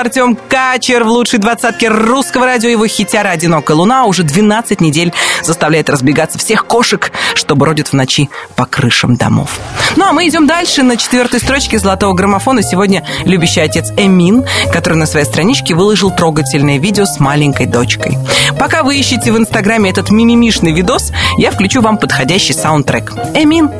Артем 0.00 0.34
Качер 0.48 1.04
в 1.04 1.08
лучшей 1.08 1.40
двадцатке 1.40 1.88
русского 1.88 2.46
радио. 2.46 2.70
Его 2.70 2.86
хитяра 2.86 3.28
«Одинокая 3.28 3.76
луна» 3.76 4.06
уже 4.06 4.22
12 4.22 4.80
недель 4.80 5.12
заставляет 5.42 5.90
разбегаться 5.90 6.38
всех 6.38 6.64
кошек, 6.64 7.12
что 7.34 7.54
бродят 7.54 7.88
в 7.88 7.92
ночи 7.92 8.30
по 8.56 8.64
крышам 8.64 9.16
домов. 9.16 9.60
Ну 9.96 10.06
а 10.06 10.12
мы 10.14 10.26
идем 10.26 10.46
дальше. 10.46 10.82
На 10.82 10.96
четвертой 10.96 11.38
строчке 11.38 11.78
золотого 11.78 12.14
граммофона 12.14 12.62
сегодня 12.62 13.04
любящий 13.26 13.60
отец 13.60 13.90
Эмин, 13.94 14.46
который 14.72 14.94
на 14.94 15.04
своей 15.04 15.26
страничке 15.26 15.74
выложил 15.74 16.10
трогательное 16.10 16.78
видео 16.78 17.04
с 17.04 17.20
маленькой 17.20 17.66
дочкой. 17.66 18.16
Пока 18.58 18.82
вы 18.82 18.96
ищете 18.96 19.32
в 19.32 19.36
инстаграме 19.36 19.90
этот 19.90 20.08
мимимишный 20.08 20.72
видос, 20.72 21.12
я 21.36 21.50
включу 21.50 21.82
вам 21.82 21.98
подходящий 21.98 22.54
саундтрек. 22.54 23.12
Эмин, 23.34 23.70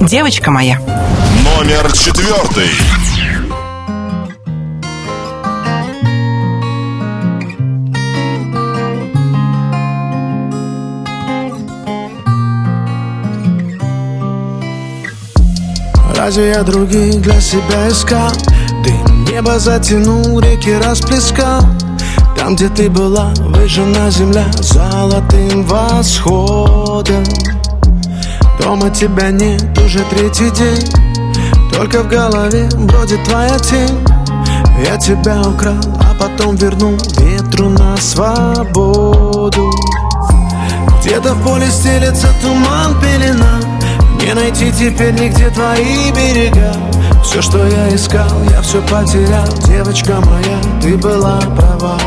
девочка 0.00 0.52
моя. 0.52 0.78
Номер 1.42 1.90
четвертый. 1.92 2.70
Разве 16.24 16.52
я 16.52 16.62
других 16.62 17.20
для 17.20 17.38
себя 17.38 17.86
искал? 17.90 18.32
Ты 18.82 18.92
небо 19.30 19.58
затянул, 19.58 20.40
реки 20.40 20.72
расплескал. 20.72 21.60
Там, 22.34 22.56
где 22.56 22.70
ты 22.70 22.88
была, 22.88 23.34
выжжена 23.40 24.08
земля 24.08 24.46
Золотым 24.54 25.64
восходом. 25.64 27.24
Дома 28.58 28.88
тебя 28.88 29.30
нет 29.32 29.78
уже 29.78 29.98
третий 30.08 30.48
день. 30.52 30.88
Только 31.74 32.02
в 32.02 32.08
голове 32.08 32.70
бродит 32.72 33.22
твоя 33.24 33.58
тень. 33.58 33.98
Я 34.82 34.96
тебя 34.96 35.42
украл, 35.42 35.76
а 36.00 36.14
потом 36.18 36.56
вернул 36.56 36.96
ветру 37.18 37.68
на 37.68 37.98
свободу. 37.98 39.70
Где-то 41.02 41.34
в 41.34 41.44
поле 41.44 41.66
стелется 41.70 42.28
туман, 42.40 42.98
пелена 42.98 43.73
Не 44.24 44.32
найти 44.32 44.72
теперь 44.72 45.12
нигде 45.12 45.50
твои 45.50 46.10
берега? 46.12 46.72
Все, 47.22 47.42
что 47.42 47.66
я 47.66 47.94
искал, 47.94 48.42
я 48.50 48.62
все 48.62 48.80
потерял. 48.80 49.46
Девочка 49.66 50.14
моя, 50.24 50.58
ты 50.80 50.96
была 50.96 51.38
права. 51.40 51.98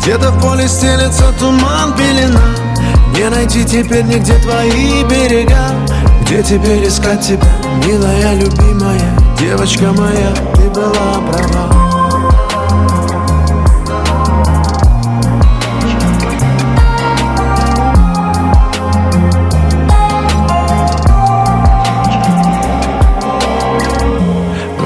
Где-то 0.00 0.30
в 0.30 0.40
поле 0.40 0.66
стелется 0.66 1.24
туман, 1.38 1.94
пелена. 1.94 2.40
Не 3.14 3.28
найти 3.28 3.64
теперь 3.66 4.04
нигде 4.04 4.32
твои 4.38 5.04
берега? 5.04 5.68
Где 6.22 6.42
теперь 6.42 6.88
искать 6.88 7.20
тебя, 7.20 7.52
милая, 7.86 8.34
любимая? 8.34 9.18
Девочка 9.38 9.92
моя, 9.92 10.32
ты 10.54 10.70
была 10.70 11.20
права 11.30 11.71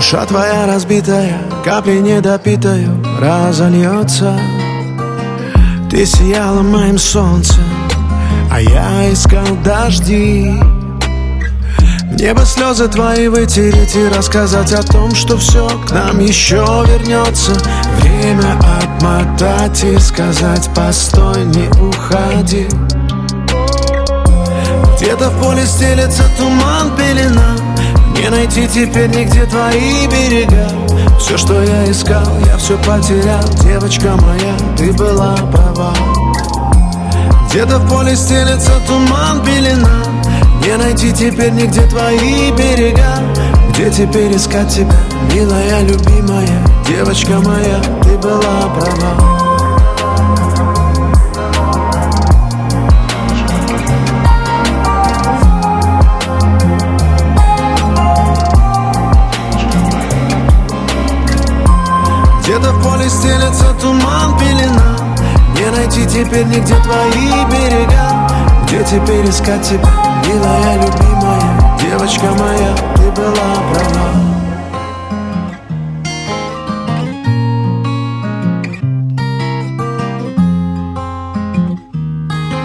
Душа 0.08 0.24
твоя 0.24 0.66
разбитая, 0.68 1.36
капли 1.64 1.98
недопитаю 1.98 3.04
разольется. 3.20 4.38
Ты 5.90 6.06
сияла 6.06 6.62
моим 6.62 6.96
солнцем, 6.96 7.64
а 8.48 8.60
я 8.60 9.12
искал 9.12 9.44
дожди. 9.64 10.54
Мне 12.12 12.34
бы 12.34 12.44
слезы 12.44 12.86
твои 12.86 13.26
вытереть 13.26 13.96
и 13.96 14.06
рассказать 14.16 14.72
о 14.74 14.84
том, 14.84 15.12
что 15.12 15.38
все 15.38 15.68
к 15.88 15.90
нам 15.90 16.20
еще 16.20 16.64
вернется 16.86 17.50
Время 18.00 18.56
отмотать 18.80 19.82
и 19.82 19.98
сказать, 19.98 20.70
постой, 20.72 21.44
не 21.46 21.68
уходи 21.82 22.68
Где-то 24.96 25.30
в 25.30 25.42
поле 25.42 25.66
стелется 25.66 26.22
туман, 26.38 26.96
пелена 26.96 27.75
Не 28.16 28.30
найти 28.30 28.66
теперь 28.66 29.08
нигде 29.08 29.44
твои 29.44 30.06
берега. 30.06 30.68
Все, 31.20 31.36
что 31.36 31.62
я 31.62 31.90
искал, 31.90 32.26
я 32.46 32.56
все 32.56 32.76
потерял. 32.78 33.44
Девочка 33.62 34.16
моя, 34.16 34.56
ты 34.76 34.92
была 34.92 35.34
права. 35.52 35.94
Где-то 37.50 37.78
в 37.78 37.88
поле 37.88 38.16
стелется 38.16 38.72
туман, 38.86 39.44
пелена. 39.44 40.02
Не 40.64 40.76
найти 40.76 41.12
теперь 41.12 41.52
нигде 41.52 41.82
твои 41.82 42.50
берега. 42.52 43.18
Где 43.70 43.90
теперь 43.90 44.34
искать 44.34 44.74
тебя, 44.74 44.98
милая, 45.34 45.82
любимая? 45.82 46.66
Девочка 46.88 47.38
моя, 47.40 47.80
ты 48.02 48.16
была 48.18 48.68
права 48.78 49.35
Где-то 62.56 62.72
в 62.72 62.82
поле 62.82 63.06
стелется 63.10 63.74
туман, 63.82 64.38
пелена. 64.38 64.96
Не 65.58 65.70
найти 65.76 66.06
теперь 66.06 66.46
нигде 66.46 66.74
твои 66.76 67.44
берега. 67.50 68.30
Где 68.66 68.82
теперь 68.82 69.28
искать 69.28 69.62
тебя, 69.62 69.92
милая, 70.26 70.76
любимая? 70.76 71.78
Девочка 71.78 72.24
моя, 72.32 72.74
ты 72.96 73.10
была 73.10 73.32
права. 73.72 74.08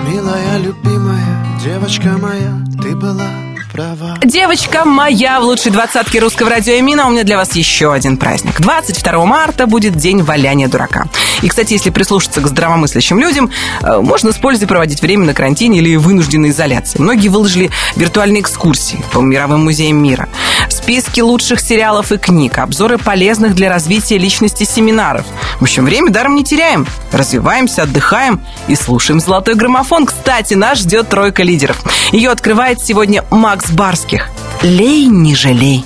Милая, 0.07 0.57
любимая, 0.59 1.59
девочка 1.61 2.17
моя, 2.17 2.65
ты 2.81 2.95
была 2.95 3.40
права 3.71 4.17
Девочка 4.23 4.85
моя 4.85 5.39
в 5.39 5.43
лучшей 5.43 5.71
двадцатке 5.71 6.19
русского 6.19 6.49
радио 6.49 6.77
Эмина. 6.77 7.07
У 7.07 7.11
меня 7.11 7.23
для 7.23 7.37
вас 7.37 7.55
еще 7.55 7.93
один 7.93 8.17
праздник. 8.17 8.59
22 8.59 9.25
марта 9.25 9.67
будет 9.67 9.95
день 9.95 10.21
валяния 10.21 10.67
дурака. 10.67 11.05
И, 11.41 11.47
кстати, 11.47 11.73
если 11.73 11.89
прислушаться 11.89 12.41
к 12.41 12.47
здравомыслящим 12.47 13.19
людям, 13.19 13.49
э, 13.81 13.99
можно 14.01 14.31
с 14.31 14.37
пользой 14.37 14.67
проводить 14.67 15.01
время 15.01 15.25
на 15.25 15.33
карантине 15.33 15.79
или 15.79 15.95
вынужденной 15.95 16.49
изоляции. 16.49 16.99
Многие 16.99 17.29
выложили 17.29 17.71
виртуальные 17.95 18.41
экскурсии 18.41 19.03
по 19.11 19.19
мировым 19.19 19.63
музеям 19.63 20.01
мира. 20.01 20.27
С 20.69 20.80
списки 20.91 21.21
лучших 21.21 21.61
сериалов 21.61 22.11
и 22.11 22.17
книг, 22.17 22.57
обзоры 22.57 22.97
полезных 22.97 23.55
для 23.55 23.69
развития 23.69 24.17
личности 24.17 24.65
семинаров. 24.65 25.25
В 25.59 25.63
общем, 25.63 25.85
время 25.85 26.11
даром 26.11 26.35
не 26.35 26.43
теряем. 26.43 26.85
Развиваемся, 27.13 27.83
отдыхаем 27.83 28.41
и 28.67 28.75
слушаем 28.75 29.21
«Золотой 29.21 29.55
граммофон». 29.55 30.05
Кстати, 30.05 30.53
нас 30.53 30.79
ждет 30.79 31.07
тройка 31.07 31.43
лидеров. 31.43 31.81
Ее 32.11 32.29
открывает 32.29 32.81
сегодня 32.81 33.23
Макс 33.31 33.71
Барских. 33.71 34.27
«Лей, 34.63 35.05
не 35.05 35.33
жалей». 35.33 35.85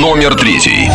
Номер 0.00 0.34
третий. 0.34 0.90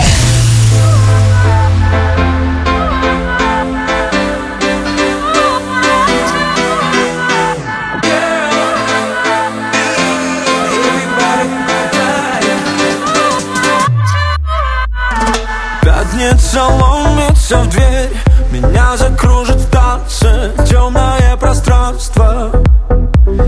Ломится 17.52 17.58
в 17.58 17.70
дверь 17.70 18.10
Меня 18.52 18.98
закружит 18.98 19.58
в 19.58 19.70
танце 19.70 20.52
Темное 20.68 21.36
пространство. 21.38 22.52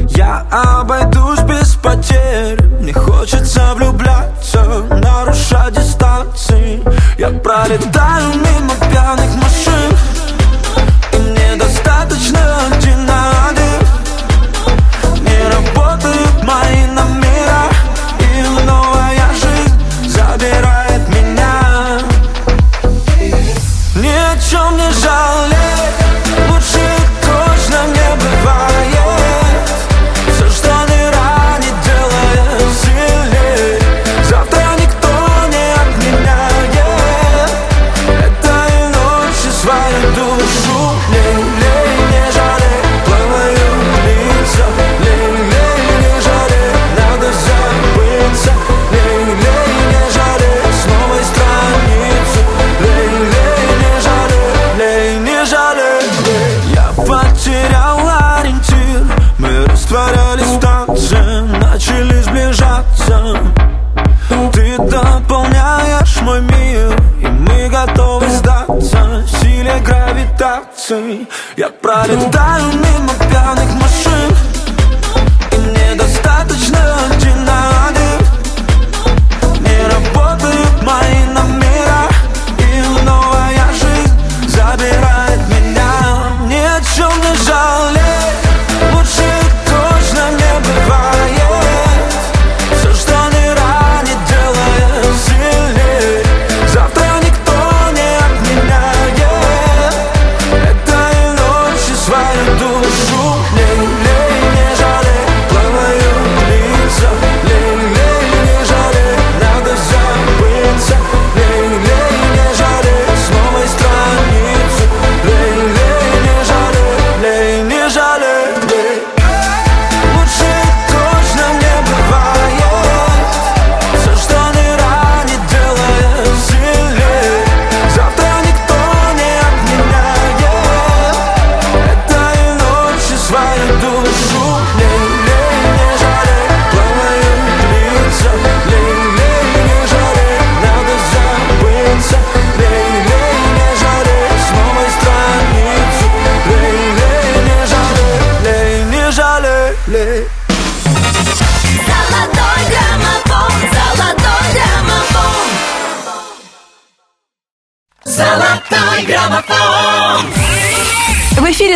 Я 0.09 0.45
обойдусь 0.51 1.41
без 1.41 1.75
потерь 1.75 2.61
Мне 2.79 2.93
хочется 2.93 3.73
влюбляться 3.75 4.61
Нарушать 4.89 5.73
дистанции. 5.73 6.83
Я 7.17 7.29
пролетаю 7.29 8.29
мимо 8.29 8.75
пьяных 8.89 9.35
машин 9.35 9.97
И 11.13 11.17
мне 11.17 11.55
достаточно 11.55 12.72
гравитации 70.93 71.27
Я 71.57 71.69
пролетаю 71.69 72.82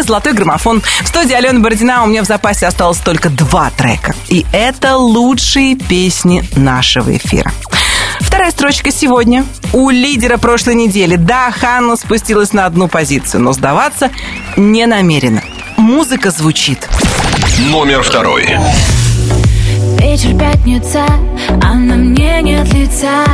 «Золотой 0.08 0.32
граммофон». 0.32 0.82
В 1.04 1.08
студии 1.08 1.34
Алена 1.34 1.60
Бородина 1.60 2.04
у 2.04 2.08
меня 2.08 2.24
в 2.24 2.28
запасе 2.28 2.66
осталось 2.66 3.00
только 3.00 3.30
два 3.30 3.70
трека. 3.72 4.16
И 4.30 4.46
это 4.54 4.96
лучшие 4.96 5.76
песни 5.76 6.46
нашего 6.56 7.18
эфира. 7.18 7.52
Вторая 8.22 8.52
строчка 8.52 8.90
сегодня. 8.90 9.46
У 9.74 9.90
лидера 9.90 10.38
прошлой 10.38 10.76
недели. 10.76 11.18
Да, 11.18 11.52
Ханна 11.52 11.98
спустилась 11.98 12.54
на 12.54 12.66
одну 12.66 12.88
позицию, 12.88 13.42
но 13.42 13.52
сдаваться 13.52 14.10
не 14.56 14.86
намерена. 14.86 15.44
Музыка 15.76 16.32
звучит. 16.32 16.88
Номер 17.70 18.02
второй. 18.02 18.58
Вечер 20.00 20.40
пятница, 20.40 21.06
а 21.62 21.74
на 21.74 21.96
мне 21.96 22.42
нет 22.42 22.74
лица 22.74 23.26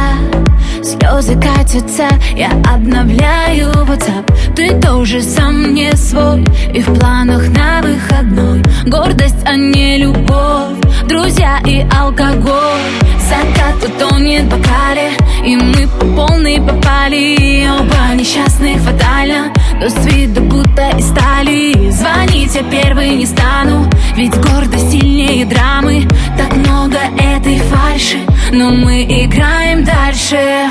Слезы 0.83 1.35
катятся, 1.35 2.09
я 2.35 2.51
обновляю 2.65 3.71
WhatsApp 3.71 4.32
Ты 4.55 4.69
тоже 4.79 5.21
сам 5.21 5.73
не 5.73 5.95
свой. 5.95 6.43
И 6.73 6.81
в 6.81 6.93
планах 6.99 7.49
на 7.49 7.81
выходной 7.81 8.61
Гордость, 8.85 9.43
а 9.45 9.55
не 9.55 9.97
любовь. 9.97 10.77
Друзья 11.07 11.59
и 11.65 11.83
алкоголь. 11.91 12.93
Закат 13.19 13.83
утонет 13.83 14.43
в 14.43 14.49
бокале 14.49 15.11
И 15.43 15.55
мы 15.55 15.87
по 15.87 16.05
полной 16.05 16.61
попали. 16.61 17.67
Оба 17.79 18.15
несчастных 18.15 18.79
фатально 18.81 19.51
Но 19.79 19.89
с 19.89 20.05
виду 20.05 20.41
будто 20.41 20.87
из 20.97 21.07
стали. 21.07 21.89
Звонить 21.89 22.53
я 22.53 22.63
первый 22.63 23.15
не 23.15 23.25
стану 23.25 23.89
Ведь 24.15 24.35
гордость 24.35 24.91
сильнее 24.91 25.45
драмы. 25.45 26.07
Так 26.37 26.55
много 26.55 26.99
этой 27.17 27.57
фальши 27.57 28.17
Но 28.51 28.69
мы 28.69 29.03
играем 29.03 29.83
дальше 29.83 30.69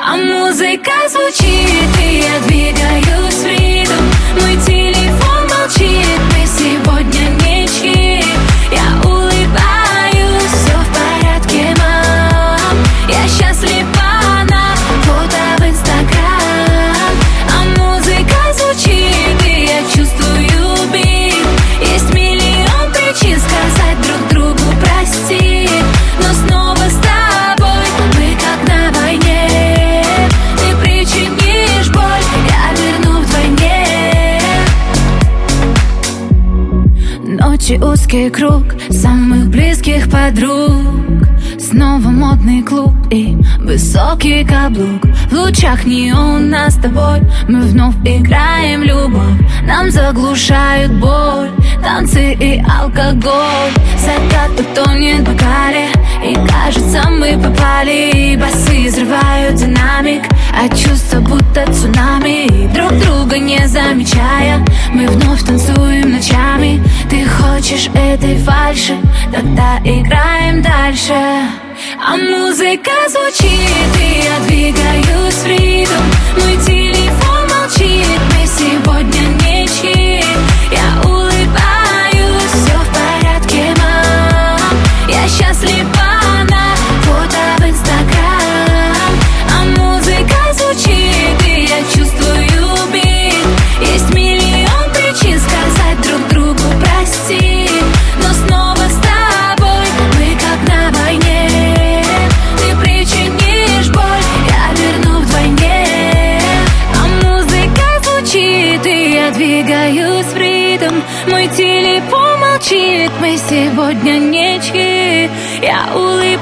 А 0.00 0.16
музыка 0.16 0.92
звучит 1.08 1.98
И 2.00 2.18
я 2.20 2.38
двигаюсь 2.46 3.34
в 3.34 3.46
ритм. 3.46 4.04
Мой 4.40 4.56
телефон 4.64 5.42
молчит 5.48 6.20
Мы 6.32 6.46
сегодня 6.46 7.28
ничьи 7.30 7.47
узкий 37.98 38.30
круг 38.30 38.64
самых 38.90 39.48
близких 39.48 40.08
подруг. 40.08 40.70
Снова 41.58 42.08
модный 42.08 42.62
клуб 42.62 42.94
и 43.10 43.36
высокий 43.58 44.44
каблук. 44.44 45.02
В 45.30 45.32
лучах 45.32 45.84
неона 45.84 46.70
с 46.70 46.76
тобой 46.76 47.20
Мы 47.48 47.60
вновь 47.60 47.96
играем 48.04 48.82
любовь. 48.82 49.40
Нам 49.64 49.90
заглушают 49.90 50.92
боль 50.92 51.50
Танцы 51.82 52.34
и 52.34 52.62
алкоголь. 52.80 53.72
Закат 53.98 54.52
утонет 54.58 55.20
в 55.20 55.32
бокале 55.32 55.88
И 56.24 56.34
кажется 56.34 57.10
мы 57.10 57.36
попали. 57.36 58.36
Басы 58.36 58.88
взрывают 58.88 59.56
динамик 59.56 60.22
А 60.52 60.68
чувства 60.68 61.20
будто 61.20 61.64
цунами 61.72 62.68
Друг 62.74 62.92
друга 62.98 63.38
не 63.38 63.66
замечая. 63.66 64.64
Мы 64.92 65.06
вновь 65.06 65.42
танцуем 65.44 66.12
ночами. 66.12 66.82
Ты 67.10 67.26
хочешь 67.26 67.88
этой 67.94 68.36
фальши? 68.38 68.96
Тогда 69.32 69.78
играем 69.84 70.62
дальше. 70.62 71.12
А 71.12 72.16
музыка 72.16 72.90
звучит, 73.08 73.90
и 74.00 74.22
я 74.24 74.38
двигаюсь 74.46 75.34
в 75.34 75.46
ритм. 75.46 76.02
Мой 76.36 76.56
телефон 76.64 77.48
молчит, 77.48 78.20
мы 78.30 78.46
сегодня 78.46 79.20
ничьи 79.20 79.47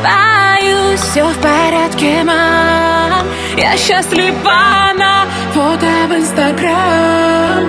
Я 0.02 0.60
улыбаюсь, 0.60 1.00
все 1.00 1.24
в 1.24 1.38
порядке, 1.38 2.22
мам. 2.24 3.26
Я 3.56 3.76
счастлива 3.76 4.92
на 4.96 5.26
фото 5.52 5.86
в 6.08 6.16
Инстаграм. 6.16 7.66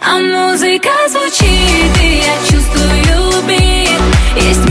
А 0.00 0.18
музыка 0.18 0.90
звучит, 1.08 2.02
и 2.02 2.22
я 2.22 2.34
чувствую 2.50 3.42
бит. 3.46 4.42
Есть 4.42 4.68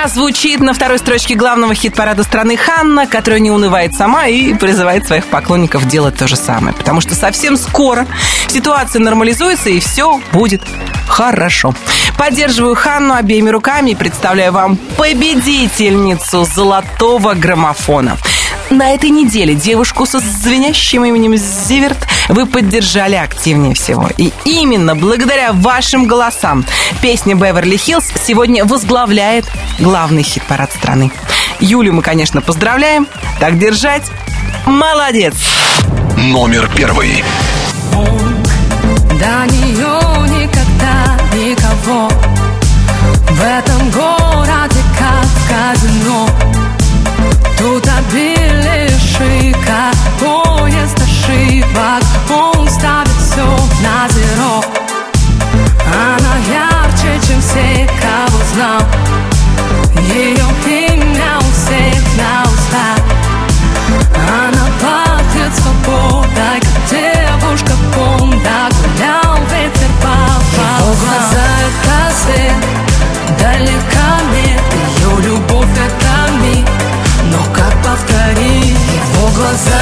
Музыка 0.00 0.18
звучит 0.18 0.60
на 0.60 0.72
второй 0.72 0.98
строчке 0.98 1.34
главного 1.34 1.74
хит-парада 1.74 2.22
страны 2.22 2.56
Ханна, 2.56 3.06
которая 3.06 3.38
не 3.38 3.50
унывает 3.50 3.94
сама 3.94 4.26
и 4.26 4.54
призывает 4.54 5.06
своих 5.06 5.26
поклонников 5.26 5.86
делать 5.86 6.16
то 6.16 6.26
же 6.26 6.36
самое. 6.36 6.74
Потому 6.74 7.02
что 7.02 7.14
совсем 7.14 7.58
скоро 7.58 8.06
ситуация 8.48 9.00
нормализуется 9.00 9.68
и 9.68 9.78
все 9.78 10.18
будет 10.32 10.62
хорошо. 11.06 11.74
Поддерживаю 12.20 12.74
Ханну 12.74 13.14
обеими 13.14 13.48
руками 13.48 13.92
и 13.92 13.94
представляю 13.94 14.52
вам 14.52 14.76
победительницу 14.98 16.44
золотого 16.44 17.32
граммофона. 17.32 18.18
На 18.68 18.90
этой 18.90 19.08
неделе 19.08 19.54
девушку 19.54 20.04
со 20.04 20.20
звенящим 20.20 21.06
именем 21.06 21.38
Зиверт 21.38 21.96
вы 22.28 22.44
поддержали 22.44 23.14
активнее 23.14 23.72
всего. 23.72 24.06
И 24.18 24.34
именно 24.44 24.94
благодаря 24.94 25.54
вашим 25.54 26.06
голосам 26.06 26.66
песня 27.00 27.34
«Беверли 27.36 27.78
Хиллз» 27.78 28.12
сегодня 28.22 28.66
возглавляет 28.66 29.46
главный 29.78 30.22
хит-парад 30.22 30.70
страны. 30.74 31.10
Юлю 31.58 31.94
мы, 31.94 32.02
конечно, 32.02 32.42
поздравляем. 32.42 33.08
Так 33.38 33.58
держать. 33.58 34.02
Молодец! 34.66 35.36
Номер 36.18 36.68
первый. 36.76 37.24
До 39.18 39.50
нее 39.50 40.09
никого 41.90 42.08
В 43.30 43.42
этом 43.42 43.90
городе 43.90 44.80
как 44.98 45.24
в 45.24 45.48
казино 45.48 46.28
Тут 47.58 47.86
обилие 47.86 48.88
шика. 48.98 49.90
Поезд 50.18 50.96
ошибок. 50.96 52.02
Он 52.30 52.68
ставит 52.68 53.10
все 53.18 53.44
на 53.82 54.08
зеро. 54.08 54.64
Она 55.86 56.36
ярче, 56.48 57.20
чем 57.26 57.40
все, 57.42 57.86
кого 58.00 58.38
знал. 58.54 58.80
Ее 60.08 60.46
имя 60.66 61.36
у 61.38 61.52
всех 61.52 62.02
на 62.16 62.42
устах. 62.44 63.02
Она 64.26 64.66
пахнет 64.80 65.52
свободой, 65.54 66.29
свет, 72.20 72.54
далека 73.38 74.10
нет 74.32 74.62
Ее 74.98 75.30
любовь 75.30 75.68
это 75.76 76.32
миг, 76.42 76.66
но 77.32 77.42
как 77.54 77.72
повторить 77.82 78.76
Его 79.14 79.28
глаза 79.28 79.79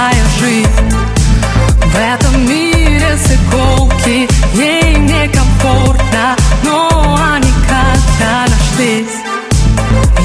новая 0.00 0.24
жизнь 0.38 0.68
В 1.84 1.96
этом 1.96 2.48
мире 2.48 3.16
с 3.16 3.32
иголки. 3.32 4.28
Ей 4.54 4.94
некомфортно, 4.94 6.36
но 6.62 7.18
они 7.34 7.52
как-то 7.68 8.50
нашлись. 8.50 9.18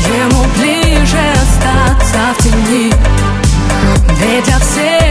Ему 0.07 0.45
ближе 0.57 1.19
остаться 1.33 2.33
в 2.37 2.43
тени. 2.43 2.93
Ведь 4.19 4.45
для 4.45 4.59
всех 4.59 5.04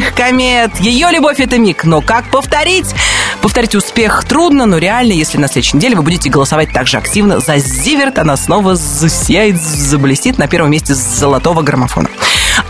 дальних 0.00 0.14
комет. 0.14 0.76
Ее 0.80 1.08
любовь— 1.10 1.36
это 1.40 1.58
миг. 1.58 1.84
Но 1.84 2.00
как 2.00 2.30
повторить? 2.30 2.94
Повторить 3.42 3.74
успех 3.74 4.24
трудно, 4.24 4.66
но 4.66 4.78
реально, 4.78 5.12
если 5.12 5.38
на 5.38 5.48
следующей 5.48 5.76
неделе 5.76 5.96
вы 5.96 6.02
будете 6.02 6.30
голосовать 6.30 6.72
так 6.72 6.86
же 6.86 6.96
активно 6.96 7.40
за 7.40 7.58
Зиверт, 7.58 8.18
она 8.18 8.36
снова 8.36 8.76
засияет, 8.76 9.60
заблестит 9.60 10.38
на 10.38 10.48
первом 10.48 10.70
месте 10.70 10.94
золотого 10.94 11.62
граммофона. 11.62 12.08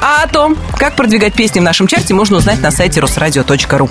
А 0.01 0.23
о 0.25 0.29
том, 0.29 0.57
как 0.77 0.97
продвигать 0.97 1.35
песни 1.35 1.61
в 1.61 1.63
нашем 1.63 1.87
чарте, 1.87 2.15
можно 2.15 2.37
узнать 2.39 2.61
на 2.61 2.71
сайте 2.71 3.01
русрадио.ру. 3.01 3.91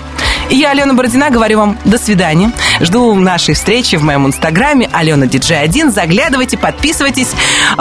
Я, 0.50 0.72
Алена 0.72 0.94
Бородина, 0.94 1.30
говорю 1.30 1.60
вам 1.60 1.78
до 1.86 1.98
свидания. 1.98 2.52
Жду 2.80 3.14
нашей 3.16 3.54
встречи 3.54 3.96
в 3.96 4.04
моем 4.04 4.28
инстаграме 4.28 4.90
Алена 4.92 5.28
Диджей 5.28 5.62
1. 5.62 5.92
Заглядывайте, 5.92 6.58
подписывайтесь. 6.58 7.30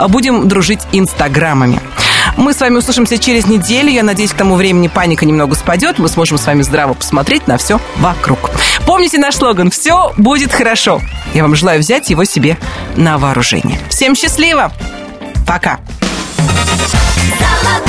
Будем 0.09 0.47
дружить 0.47 0.81
инстаграмами. 0.91 1.79
Мы 2.37 2.53
с 2.53 2.59
вами 2.59 2.77
услышимся 2.77 3.17
через 3.17 3.45
неделю. 3.47 3.89
Я 3.89 4.03
надеюсь, 4.03 4.31
к 4.31 4.35
тому 4.35 4.55
времени 4.55 4.87
паника 4.87 5.25
немного 5.25 5.55
спадет. 5.55 5.99
Мы 5.99 6.09
сможем 6.09 6.37
с 6.37 6.45
вами 6.45 6.61
здраво 6.61 6.93
посмотреть 6.93 7.47
на 7.47 7.57
все 7.57 7.79
вокруг. 7.97 8.51
Помните 8.85 9.17
наш 9.17 9.35
слоган 9.35 9.71
«Все 9.71 10.13
будет 10.17 10.51
хорошо». 10.51 11.01
Я 11.33 11.43
вам 11.43 11.55
желаю 11.55 11.79
взять 11.79 12.09
его 12.09 12.23
себе 12.23 12.57
на 12.95 13.17
вооружение. 13.17 13.79
Всем 13.89 14.15
счастливо! 14.15 14.71
Пока! 15.45 15.79
Золотой 17.39 17.88